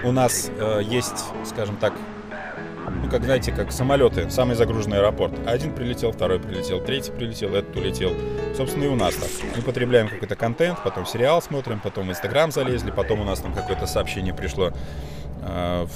у 0.04 0.12
нас 0.12 0.48
э, 0.56 0.80
есть, 0.88 1.24
скажем 1.44 1.76
так, 1.76 1.92
ну, 3.02 3.10
как, 3.10 3.24
знаете, 3.24 3.52
как 3.52 3.72
самолеты, 3.72 4.30
самый 4.30 4.56
загруженный 4.56 4.98
аэропорт. 4.98 5.34
Один 5.46 5.74
прилетел, 5.74 6.12
второй 6.12 6.40
прилетел, 6.40 6.80
третий 6.80 7.12
прилетел, 7.12 7.54
этот 7.54 7.76
улетел. 7.76 8.12
Собственно, 8.56 8.84
и 8.84 8.88
у 8.88 8.96
нас 8.96 9.14
так. 9.14 9.28
Мы 9.56 9.62
потребляем 9.62 10.08
какой-то 10.08 10.36
контент, 10.36 10.82
потом 10.82 11.06
сериал 11.06 11.42
смотрим, 11.42 11.80
потом 11.80 12.08
в 12.08 12.10
Инстаграм 12.10 12.50
залезли, 12.50 12.90
потом 12.90 13.20
у 13.20 13.24
нас 13.24 13.40
там 13.40 13.52
какое-то 13.52 13.86
сообщение 13.86 14.34
пришло 14.34 14.72
э, 15.42 15.86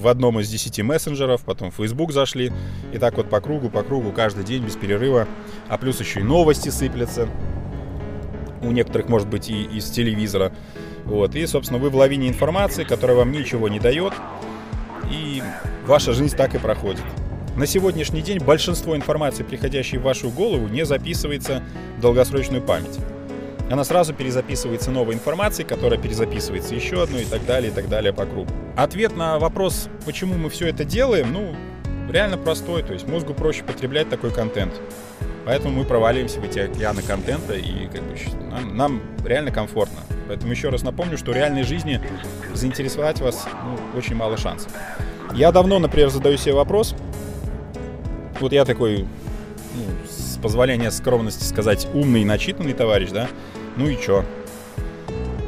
в 0.00 0.08
одном 0.08 0.40
из 0.40 0.48
десяти 0.48 0.82
мессенджеров, 0.82 1.42
потом 1.42 1.70
в 1.70 1.76
Facebook 1.76 2.12
зашли. 2.12 2.52
И 2.92 2.98
так 2.98 3.16
вот 3.16 3.30
по 3.30 3.40
кругу, 3.40 3.70
по 3.70 3.82
кругу, 3.82 4.12
каждый 4.12 4.44
день 4.44 4.64
без 4.64 4.76
перерыва. 4.76 5.26
А 5.68 5.78
плюс 5.78 6.00
еще 6.00 6.20
и 6.20 6.22
новости 6.22 6.68
сыплятся. 6.68 7.28
У 8.62 8.70
некоторых, 8.70 9.08
может 9.08 9.28
быть, 9.28 9.48
и 9.50 9.62
из 9.62 9.90
телевизора. 9.90 10.52
Вот. 11.04 11.34
И, 11.34 11.46
собственно, 11.46 11.80
вы 11.80 11.90
в 11.90 11.96
лавине 11.96 12.28
информации, 12.28 12.84
которая 12.84 13.16
вам 13.16 13.32
ничего 13.32 13.68
не 13.68 13.80
дает. 13.80 14.12
И 15.12 15.42
ваша 15.86 16.14
жизнь 16.14 16.34
так 16.34 16.54
и 16.54 16.58
проходит. 16.58 17.02
На 17.54 17.66
сегодняшний 17.66 18.22
день 18.22 18.38
большинство 18.38 18.96
информации, 18.96 19.42
приходящей 19.42 19.98
в 19.98 20.02
вашу 20.02 20.30
голову, 20.30 20.68
не 20.68 20.86
записывается 20.86 21.62
в 21.98 22.00
долгосрочную 22.00 22.62
память. 22.62 22.98
Она 23.70 23.84
сразу 23.84 24.14
перезаписывается 24.14 24.90
новой 24.90 25.14
информацией, 25.14 25.68
которая 25.68 26.00
перезаписывается 26.00 26.74
еще 26.74 27.02
одной 27.02 27.22
и 27.22 27.26
так 27.26 27.44
далее, 27.44 27.70
и 27.70 27.74
так 27.74 27.90
далее 27.90 28.14
по 28.14 28.24
кругу. 28.24 28.50
Ответ 28.74 29.14
на 29.14 29.38
вопрос, 29.38 29.88
почему 30.06 30.34
мы 30.38 30.48
все 30.48 30.68
это 30.68 30.84
делаем, 30.84 31.30
ну, 31.30 31.54
реально 32.10 32.38
простой. 32.38 32.82
То 32.82 32.94
есть 32.94 33.06
мозгу 33.06 33.34
проще 33.34 33.64
потреблять 33.64 34.08
такой 34.08 34.32
контент. 34.32 34.72
Поэтому 35.44 35.80
мы 35.80 35.84
проваливаемся 35.84 36.40
в 36.40 36.44
эти 36.44 36.58
океаны 36.58 37.02
контента, 37.02 37.52
и 37.52 37.86
как 37.88 38.02
бы, 38.02 38.16
нам, 38.50 38.76
нам 38.76 39.02
реально 39.24 39.50
комфортно. 39.50 40.00
Поэтому 40.28 40.52
еще 40.52 40.68
раз 40.68 40.82
напомню, 40.82 41.18
что 41.18 41.32
в 41.32 41.34
реальной 41.34 41.62
жизни 41.62 42.00
заинтересовать 42.54 43.20
вас 43.20 43.46
ну, 43.64 43.98
очень 43.98 44.14
мало 44.14 44.36
шансов. 44.36 44.70
Я 45.34 45.52
давно, 45.52 45.78
например, 45.78 46.10
задаю 46.10 46.36
себе 46.36 46.54
вопрос. 46.54 46.94
Вот 48.40 48.52
я 48.52 48.64
такой, 48.64 49.06
ну, 49.74 49.82
с 50.08 50.38
позволения 50.38 50.90
скромности 50.90 51.44
сказать, 51.44 51.86
умный 51.94 52.22
и 52.22 52.24
начитанный 52.24 52.72
товарищ, 52.72 53.10
да? 53.10 53.28
Ну 53.76 53.88
и 53.88 54.00
чё? 54.00 54.24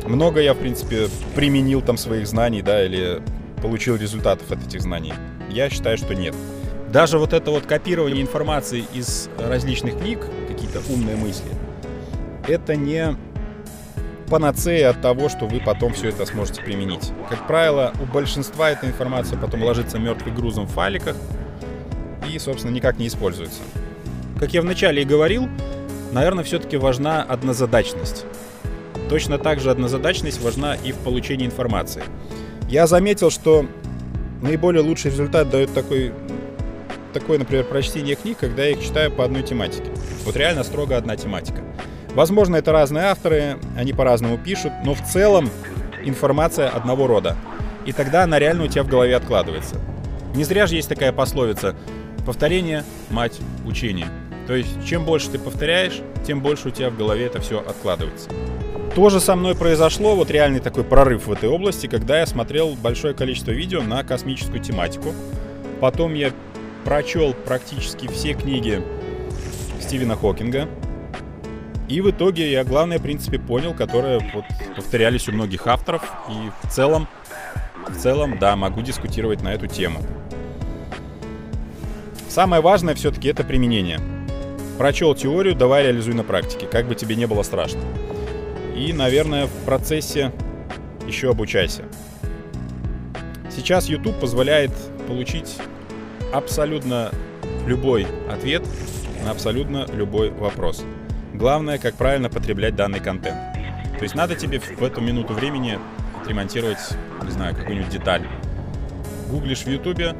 Много 0.07 0.41
я, 0.41 0.55
в 0.55 0.59
принципе, 0.59 1.09
применил 1.35 1.81
там 1.81 1.97
своих 1.97 2.27
знаний, 2.27 2.63
да, 2.63 2.85
или 2.85 3.23
получил 3.63 3.97
результатов 3.97 4.51
от 4.51 4.67
этих 4.67 4.83
знаний. 4.83 5.15
Я 5.49 5.71
считаю, 5.71 5.97
что 5.97 6.15
нет. 6.15 6.35
Даже 6.93 7.19
вот 7.19 7.33
это 7.33 7.51
вот 7.51 7.67
копирование 7.67 8.23
информации 8.23 8.85
из 8.93 9.29
различных 9.39 9.99
книг, 9.99 10.21
какие-то 10.49 10.81
умные 10.93 11.17
мысли, 11.17 11.51
это 12.47 12.77
не 12.77 13.17
панацея 14.27 14.91
от 14.91 15.01
того, 15.01 15.29
что 15.29 15.47
вы 15.47 15.61
потом 15.61 15.93
все 15.93 16.09
это 16.09 16.27
сможете 16.27 16.63
применить. 16.63 17.13
Как 17.29 17.47
правило, 17.47 17.93
у 18.01 18.07
большинства 18.07 18.71
эта 18.71 18.87
информация 18.87 19.39
потом 19.39 19.63
ложится 19.63 19.99
мертвым 19.99 20.35
грузом 20.35 20.67
в 20.67 20.71
файликах 20.71 21.17
и, 22.31 22.39
собственно, 22.39 22.73
никак 22.73 22.99
не 22.99 23.07
используется. 23.07 23.61
Как 24.39 24.53
я 24.53 24.63
вначале 24.63 25.03
и 25.03 25.05
говорил, 25.05 25.49
наверное, 26.13 26.45
все-таки 26.45 26.77
важна 26.77 27.23
однозадачность. 27.23 28.25
Точно 29.09 29.39
так 29.39 29.61
же 29.61 29.71
однозадачность 29.71 30.41
важна 30.43 30.75
и 30.75 30.93
в 30.93 30.97
получении 30.99 31.47
информации. 31.47 32.03
Я 32.69 32.87
заметил, 32.87 33.31
что 33.31 33.67
наиболее 34.41 34.83
лучший 34.83 35.11
результат 35.11 35.51
дает 35.51 35.73
такой, 35.75 36.13
такое, 37.13 37.39
например, 37.39 37.65
прочтение 37.65 38.17
книг, 38.17 38.39
когда 38.39 38.65
я 38.65 38.71
их 38.71 38.83
читаю 38.83 39.11
по 39.11 39.25
одной 39.25 39.43
тематике. 39.43 39.91
Вот 40.25 40.37
реально 40.37 40.65
строго 40.65 40.97
одна 40.97 41.17
тематика. 41.17 41.63
Возможно, 42.15 42.57
это 42.57 42.73
разные 42.73 43.07
авторы, 43.07 43.59
они 43.77 43.93
по-разному 43.93 44.39
пишут, 44.39 44.73
но 44.85 44.95
в 44.95 45.03
целом 45.03 45.51
информация 46.05 46.69
одного 46.69 47.07
рода. 47.07 47.37
И 47.87 47.93
тогда 47.93 48.23
она 48.23 48.39
реально 48.39 48.65
у 48.65 48.69
тебя 48.69 48.85
в 48.85 48.89
голове 48.89 49.17
откладывается. 49.17 49.77
Не 50.35 50.45
зря 50.45 50.67
же 50.67 50.77
есть 50.77 50.89
такая 50.89 51.13
пословица 51.13 51.75
«повторение– 52.25 52.85
мать 53.11 53.39
учения». 53.67 54.09
То 54.47 54.55
есть, 54.55 54.87
чем 54.87 55.05
больше 55.05 55.31
ты 55.31 55.39
повторяешь, 55.39 56.01
тем 56.27 56.41
больше 56.41 56.69
у 56.69 56.71
тебя 56.71 56.91
в 56.91 56.97
голове 56.97 57.27
это 57.27 57.41
все 57.41 57.61
откладывается. 57.61 58.29
То 58.95 59.09
же 59.11 59.19
со 59.19 59.35
мной 59.35 59.57
произошло, 59.57 60.15
вот 60.15 60.31
реальный 60.31 60.61
такой 60.61 60.85
прорыв 60.85 61.27
в 61.27 61.33
этой 61.33 61.49
области, 61.49 61.87
когда 61.89 62.21
я 62.21 62.27
смотрел 62.27 62.77
большое 62.81 63.15
количество 63.15 63.51
видео 63.51 63.83
на 63.83 64.05
космическую 64.05 64.61
тематику. 64.61 65.13
Потом 65.81 66.15
я 66.15 66.31
прочел 66.85 67.33
практически 67.33 68.07
все 68.07 68.35
книги 68.35 68.83
Стивена 69.81 70.15
Хокинга, 70.15 70.69
и 71.95 72.01
в 72.01 72.11
итоге 72.11 72.51
я 72.51 72.65
главное, 72.65 72.99
в 72.99 73.03
принципе, 73.03 73.39
понял, 73.39 73.73
которое 73.73 74.19
вот 74.35 74.45
повторялись 74.75 75.29
у 75.29 75.33
многих 75.33 75.69
авторов. 75.69 76.03
И 76.29 76.67
в 76.67 76.71
целом, 76.73 77.07
в 77.89 77.97
целом, 77.97 78.37
да, 78.41 78.57
могу 78.57 78.83
дискутировать 78.83 79.43
на 79.43 79.55
эту 79.55 79.69
тему. 79.69 80.01
Самое 82.29 82.61
важное 82.61 82.97
все-таки 82.97 83.29
это 83.29 83.45
применение. 83.45 84.01
Прочел 84.77 85.15
теорию, 85.15 85.55
давай 85.55 85.85
реализуй 85.85 86.15
на 86.15 86.25
практике, 86.25 86.67
как 86.67 86.89
бы 86.89 86.97
тебе 86.97 87.15
не 87.15 87.27
было 87.27 87.45
страшно. 87.45 87.81
И, 88.75 88.93
наверное, 88.93 89.47
в 89.47 89.65
процессе 89.65 90.33
еще 91.07 91.31
обучайся. 91.31 91.85
Сейчас 93.55 93.89
YouTube 93.89 94.19
позволяет 94.19 94.73
получить 95.07 95.59
абсолютно 96.33 97.13
любой 97.69 98.09
ответ 98.29 98.65
на 99.25 99.31
абсолютно 99.31 99.87
любой 99.93 100.31
вопрос. 100.31 100.85
Главное, 101.35 101.79
как 101.79 101.97
правильно 101.97 102.31
потреблять 102.31 102.77
данный 102.77 103.01
контент. 103.01 103.37
То 103.99 104.05
есть 104.05 104.15
надо 104.15 104.37
тебе 104.37 104.61
в 104.61 104.83
эту 104.85 105.01
минуту 105.01 105.35
времени 105.35 105.81
отремонтировать, 106.21 106.79
не 107.25 107.31
знаю, 107.33 107.57
какую-нибудь 107.57 107.91
деталь. 107.91 108.23
Гуглишь 109.29 109.65
в 109.65 109.69
Ютубе, 109.69 110.15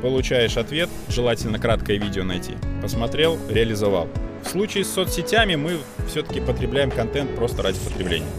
получаешь 0.00 0.56
ответ, 0.56 0.88
желательно 1.10 1.58
краткое 1.58 1.98
видео 1.98 2.24
найти. 2.24 2.54
Посмотрел, 2.80 3.38
реализовал. 3.50 4.08
В 4.42 4.48
случае 4.48 4.84
с 4.84 4.92
соцсетями 4.92 5.54
мы 5.54 5.76
все-таки 6.08 6.40
потребляем 6.40 6.90
контент 6.90 7.36
просто 7.36 7.62
ради 7.62 7.78
потребления. 7.80 8.30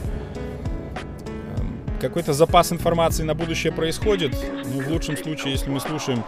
Эм, 1.58 1.78
какой-то 2.02 2.34
запас 2.34 2.72
информации 2.72 3.22
на 3.22 3.36
будущее 3.36 3.72
происходит. 3.72 4.36
Ну, 4.74 4.82
в 4.82 4.88
лучшем 4.90 5.16
случае, 5.16 5.54
если 5.54 5.70
мы 5.70 5.80
слушаем 5.80 6.24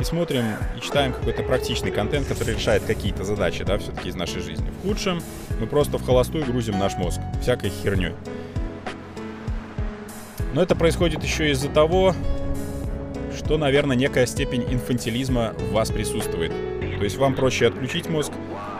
и 0.00 0.04
смотрим 0.04 0.44
и 0.76 0.80
читаем 0.80 1.12
какой-то 1.12 1.42
практичный 1.42 1.90
контент, 1.90 2.26
который 2.26 2.54
решает 2.54 2.84
какие-то 2.84 3.24
задачи, 3.24 3.64
да, 3.64 3.78
все-таки 3.78 4.08
из 4.08 4.14
нашей 4.14 4.40
жизни. 4.40 4.70
В 4.70 4.88
худшем 4.88 5.20
мы 5.60 5.66
просто 5.66 5.98
в 5.98 6.06
холостую 6.06 6.44
грузим 6.44 6.78
наш 6.78 6.96
мозг 6.96 7.20
всякой 7.40 7.70
херней. 7.70 8.12
Но 10.54 10.62
это 10.62 10.74
происходит 10.74 11.22
еще 11.22 11.50
из-за 11.50 11.68
того, 11.68 12.14
что, 13.36 13.58
наверное, 13.58 13.96
некая 13.96 14.26
степень 14.26 14.64
инфантилизма 14.70 15.54
в 15.58 15.72
вас 15.72 15.90
присутствует. 15.90 16.52
То 16.98 17.04
есть 17.04 17.16
вам 17.16 17.34
проще 17.34 17.66
отключить 17.66 18.08
мозг, 18.08 18.32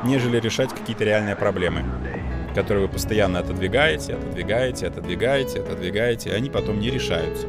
нежели 0.05 0.41
решать 0.41 0.71
какие-то 0.71 1.05
реальные 1.05 1.37
проблемы, 1.37 1.85
которые 2.55 2.87
вы 2.87 2.93
постоянно 2.93 3.41
отодвигаете, 3.41 4.15
отодвигаете, 4.15 4.89
отодвигаете, 4.89 5.61
отодвигаете, 5.61 6.31
и 6.31 6.33
они 6.33 6.51
потом 6.51 6.81
не 6.81 6.91
решаются. 6.91 7.47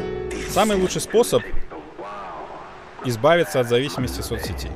Самый 0.49 0.77
лучший 0.77 1.01
способ 1.01 1.41
избавиться 3.05 3.59
от 3.59 3.67
зависимости 3.67 4.21
соцсетей. 4.21 4.71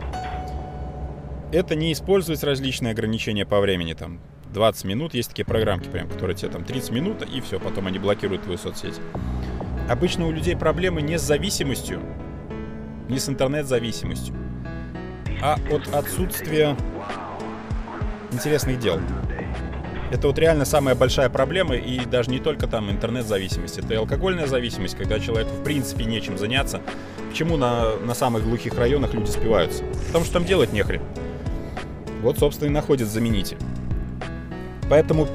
Это 1.52 1.76
не 1.76 1.94
использовать 1.94 2.44
различные 2.44 2.92
ограничения 2.92 3.46
по 3.46 3.60
времени, 3.60 3.94
там 3.94 4.20
20 4.54 4.86
минут, 4.86 5.14
есть 5.14 5.30
такие 5.30 5.46
программки, 5.46 5.88
прям, 5.88 6.08
которые 6.08 6.36
тебе 6.36 6.50
там 6.50 6.64
30 6.64 6.92
минут, 6.92 7.22
и 7.24 7.42
все, 7.42 7.60
потом 7.60 7.88
они 7.88 8.00
блокируют 8.00 8.44
твою 8.44 8.58
соцсеть. 8.58 9.00
Обычно 9.90 10.28
у 10.28 10.32
людей 10.32 10.56
проблемы 10.56 11.02
не 11.02 11.20
с 11.20 11.22
зависимостью, 11.22 12.00
не 13.10 13.20
с 13.20 13.28
интернет-зависимостью, 13.28 14.36
а 15.42 15.58
от 15.70 15.94
отсутствия 15.94 16.78
интересных 18.32 18.80
дел. 18.80 19.00
Это 20.12 20.28
вот 20.28 20.38
реально 20.38 20.64
самая 20.64 20.96
большая 20.96 21.30
проблема, 21.30 21.76
и 21.76 22.06
даже 22.06 22.30
не 22.30 22.40
только 22.40 22.68
там 22.68 22.90
интернет-зависимость, 22.90 23.80
это 23.80 23.94
и 23.94 23.98
алкогольная 23.98 24.48
зависимость, 24.48 24.96
когда 24.96 25.20
человеку 25.20 25.52
в 25.52 25.64
принципе 25.64 26.06
нечем 26.06 26.38
заняться. 26.38 26.82
Почему 27.34 27.58
на, 27.58 27.96
на 27.96 28.14
самых 28.14 28.44
глухих 28.44 28.78
районах 28.78 29.16
люди 29.16 29.28
спиваются? 29.28 29.84
Потому 30.06 30.24
что 30.24 30.36
там 30.36 30.46
делать 30.46 30.72
нехрен. 30.72 31.02
Вот, 32.22 32.38
собственно, 32.38 32.70
и 32.70 32.72
находят 32.72 33.10
заменитель. 33.10 33.58
Поэтому 34.88 35.28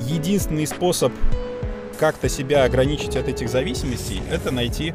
единственный 0.00 0.66
способ 0.66 1.12
как-то 1.96 2.28
себя 2.28 2.64
ограничить 2.64 3.14
от 3.14 3.28
этих 3.28 3.48
зависимостей, 3.50 4.20
это 4.32 4.50
найти 4.50 4.94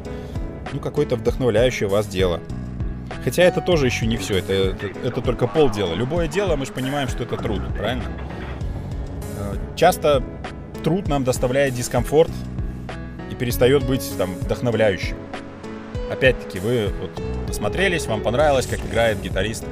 ну, 0.74 0.80
какое-то 0.80 1.16
вдохновляющее 1.16 1.88
вас 1.88 2.06
дело. 2.06 2.40
Хотя 3.24 3.44
это 3.44 3.62
тоже 3.62 3.86
еще 3.86 4.06
не 4.06 4.18
все, 4.18 4.36
это, 4.36 4.52
это, 4.52 4.86
это 5.02 5.22
только 5.22 5.46
полдела. 5.46 5.94
Любое 5.94 6.28
дело, 6.28 6.56
мы 6.56 6.66
же 6.66 6.72
понимаем, 6.72 7.08
что 7.08 7.22
это 7.22 7.38
труд, 7.38 7.62
правильно? 7.74 8.04
Э, 9.38 9.56
часто 9.76 10.22
труд 10.82 11.08
нам 11.08 11.24
доставляет 11.24 11.72
дискомфорт 11.72 12.32
и 13.30 13.34
перестает 13.34 13.86
быть 13.86 14.06
там 14.18 14.34
вдохновляющим. 14.34 15.16
Опять-таки, 16.10 16.58
вы 16.58 16.92
вот 17.00 17.10
посмотрелись, 17.46 18.06
вам 18.06 18.20
понравилось, 18.22 18.66
как 18.66 18.80
играет 18.80 19.20
гитарист 19.20 19.64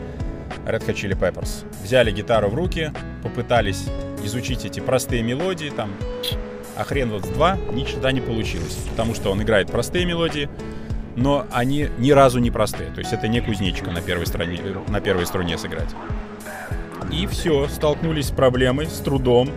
Red 0.67 0.87
Hot 0.87 0.95
Chili 0.95 1.19
Peppers. 1.19 1.65
Взяли 1.83 2.11
гитару 2.11 2.49
в 2.49 2.55
руки, 2.55 2.93
попытались 3.23 3.87
изучить 4.25 4.65
эти 4.65 4.81
простые 4.81 5.23
мелодии, 5.23 5.71
там, 5.71 5.93
а 6.77 6.85
хрен 6.85 7.11
вот 7.11 7.25
с 7.25 7.29
два, 7.29 7.57
ни 7.73 7.85
черта 7.85 8.13
не 8.13 8.21
получилось. 8.21 8.77
Потому 8.91 9.15
что 9.15 9.31
он 9.31 9.43
играет 9.43 9.71
простые 9.71 10.05
мелодии, 10.07 10.49
но 11.17 11.47
они 11.53 11.89
ни 11.99 12.11
разу 12.11 12.39
не 12.39 12.51
простые. 12.51 12.91
То 12.91 13.01
есть 13.01 13.13
это 13.13 13.29
не 13.29 13.41
кузнечика 13.41 13.91
на 13.91 14.01
первой, 14.01 14.27
струне, 14.27 14.61
на 14.89 15.01
первой 15.01 15.27
струне 15.27 15.59
сыграть. 15.59 15.91
И 17.13 17.27
все, 17.27 17.69
столкнулись 17.69 18.29
с 18.29 18.31
проблемой, 18.31 18.87
с 18.87 18.99
трудом. 18.99 19.51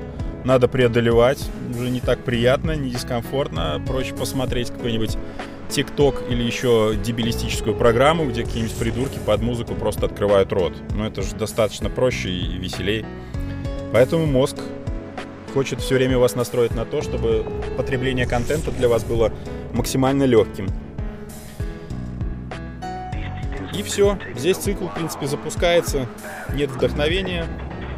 Надо 0.43 0.67
преодолевать. 0.67 1.43
Уже 1.75 1.89
не 1.89 2.01
так 2.01 2.19
приятно, 2.19 2.75
не 2.75 2.91
дискомфортно. 2.91 3.81
Проще 3.87 4.13
посмотреть 4.13 4.71
какой-нибудь 4.71 5.17
ТикТок 5.75 6.23
или 6.29 6.41
еще 6.41 6.95
дебилистическую 7.03 7.75
программу, 7.75 8.25
где 8.25 8.45
какие-нибудь 8.45 8.77
придурки 8.77 9.19
под 9.25 9.41
музыку 9.41 9.75
просто 9.75 10.05
открывают 10.05 10.53
рот. 10.53 10.73
Но 10.91 11.05
это 11.05 11.21
же 11.21 11.35
достаточно 11.35 11.89
проще 11.89 12.29
и 12.29 12.57
веселей. 12.57 13.05
Поэтому 13.91 14.25
мозг 14.25 14.55
хочет 15.53 15.81
все 15.81 15.95
время 15.95 16.17
вас 16.17 16.35
настроить 16.35 16.73
на 16.75 16.85
то, 16.85 17.01
чтобы 17.01 17.45
потребление 17.75 18.25
контента 18.25 18.71
для 18.71 18.87
вас 18.87 19.03
было 19.03 19.33
максимально 19.73 20.23
легким. 20.23 20.67
И 23.77 23.83
все. 23.83 24.17
Здесь 24.37 24.55
цикл, 24.55 24.87
в 24.87 24.93
принципе, 24.93 25.27
запускается. 25.27 26.07
Нет 26.53 26.71
вдохновения, 26.71 27.47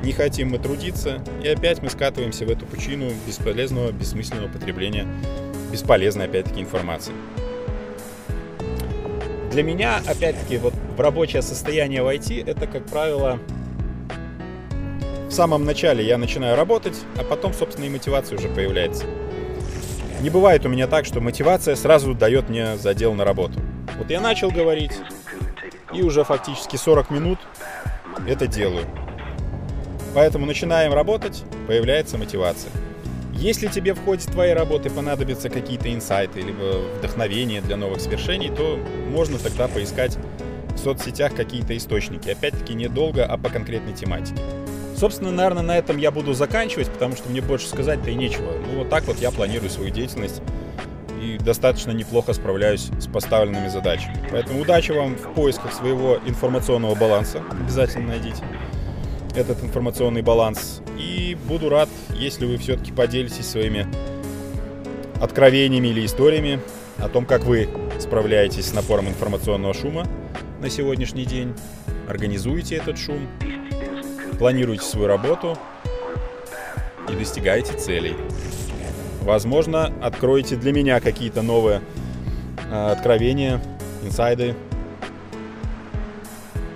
не 0.03 0.13
хотим 0.13 0.49
мы 0.49 0.57
трудиться. 0.57 1.23
И 1.43 1.47
опять 1.47 1.84
мы 1.84 1.91
скатываемся 1.91 2.43
в 2.47 2.49
эту 2.49 2.65
пучину 2.65 3.11
бесполезного, 3.28 3.91
бессмысленного 3.91 4.47
потребления 4.47 5.05
бесполезной, 5.71 6.25
опять-таки, 6.25 6.61
информации. 6.61 7.13
Для 9.52 9.64
меня, 9.64 10.02
опять-таки, 10.06 10.58
вот 10.58 10.74
в 10.95 11.00
рабочее 11.00 11.41
состояние 11.41 12.04
войти, 12.04 12.43
это, 12.45 12.68
как 12.68 12.86
правило, 12.86 13.39
в 15.28 15.32
самом 15.32 15.66
начале 15.66 16.06
я 16.06 16.18
начинаю 16.18 16.56
работать, 16.56 16.98
а 17.18 17.24
потом, 17.24 17.54
собственно, 17.54 17.86
и 17.86 17.89
мотивация 17.89 18.38
уже 18.38 18.50
появляется. 18.50 19.06
Не 20.22 20.30
бывает 20.30 20.66
у 20.66 20.70
меня 20.70 20.88
так, 20.88 21.06
что 21.06 21.22
мотивация 21.22 21.76
сразу 21.76 22.14
дает 22.14 22.50
мне 22.50 22.78
задел 22.78 23.14
на 23.14 23.24
работу. 23.24 23.60
Вот 23.98 24.10
я 24.10 24.20
начал 24.20 24.50
говорить, 24.50 24.93
и 25.93 26.02
уже 26.02 26.24
фактически 26.24 26.76
40 26.76 27.10
минут 27.12 27.39
это 28.28 28.48
делаю. 28.48 28.86
Поэтому 30.14 30.45
начинаем 30.45 30.93
работать, 30.93 31.43
появляется 31.68 32.18
мотивация. 32.18 32.72
Если 33.38 33.67
тебе 33.67 33.93
в 33.93 34.03
ходе 34.03 34.25
твоей 34.25 34.53
работы 34.53 34.89
понадобятся 34.89 35.49
какие-то 35.49 35.93
инсайты 35.93 36.39
или 36.39 36.51
вдохновение 36.97 37.61
для 37.61 37.77
новых 37.77 38.01
свершений, 38.01 38.49
то 38.49 38.79
можно 39.11 39.38
тогда 39.38 39.67
поискать 39.67 40.17
в 40.73 40.79
соцсетях 40.79 41.35
какие-то 41.35 41.77
источники. 41.77 42.29
Опять-таки 42.29 42.73
недолго, 42.73 43.25
а 43.25 43.38
по 43.38 43.49
конкретной 43.49 43.93
тематике. 43.93 44.41
Собственно, 44.95 45.31
наверное, 45.31 45.61
на 45.61 45.77
этом 45.77 45.97
я 45.97 46.09
буду 46.09 46.33
заканчивать, 46.33 46.89
потому 46.89 47.15
что 47.15 47.29
мне 47.29 47.41
больше 47.41 47.67
сказать-то 47.67 48.09
и 48.09 48.15
нечего. 48.15 48.53
Ну, 48.71 48.79
вот 48.79 48.89
так 48.89 49.03
вот 49.03 49.19
я 49.19 49.29
планирую 49.29 49.69
свою 49.69 49.91
деятельность 49.91 50.41
и 51.21 51.38
достаточно 51.38 51.91
неплохо 51.91 52.33
справляюсь 52.33 52.89
с 52.99 53.05
поставленными 53.05 53.67
задачами. 53.67 54.17
Поэтому 54.31 54.61
удачи 54.61 54.91
вам 54.91 55.15
в 55.15 55.33
поисках 55.35 55.73
своего 55.73 56.17
информационного 56.25 56.95
баланса. 56.95 57.43
Обязательно 57.51 58.07
найдите 58.07 58.43
этот 59.35 59.63
информационный 59.63 60.23
баланс. 60.23 60.81
И 60.97 61.38
буду 61.47 61.69
рад, 61.69 61.89
если 62.18 62.45
вы 62.45 62.57
все-таки 62.57 62.91
поделитесь 62.91 63.47
своими 63.47 63.88
откровениями 65.22 65.88
или 65.88 66.05
историями 66.05 66.59
о 66.97 67.09
том, 67.09 67.26
как 67.26 67.43
вы 67.43 67.70
справляетесь 67.99 68.68
с 68.68 68.74
напором 68.74 69.07
информационного 69.07 69.74
шума 69.74 70.07
на 70.59 70.70
сегодняшний 70.70 71.26
день, 71.26 71.53
организуете 72.07 72.76
этот 72.76 72.97
шум, 72.97 73.28
планируете 74.39 74.86
свою 74.86 75.07
работу 75.07 75.57
и 77.09 77.15
достигаете 77.15 77.74
целей. 77.74 78.15
Возможно, 79.22 79.93
откроете 80.01 80.55
для 80.55 80.72
меня 80.72 80.99
какие-то 80.99 81.41
новые 81.41 81.82
э, 82.70 82.91
откровения, 82.91 83.61
инсайды 84.03 84.55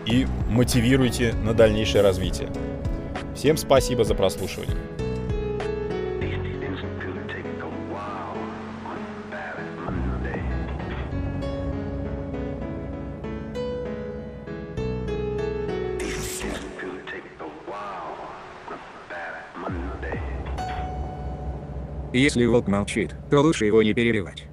и 0.06 0.28
мотивируете 0.50 1.34
на 1.44 1.54
дальнейшее 1.54 2.02
развитие. 2.02 2.50
Всем 3.36 3.56
спасибо 3.56 4.04
за 4.04 4.16
прослушивание. 4.16 4.91
Если 22.22 22.46
волк 22.46 22.68
молчит, 22.68 23.16
то 23.32 23.42
лучше 23.42 23.66
его 23.66 23.82
не 23.82 23.96
перебивать. 23.96 24.44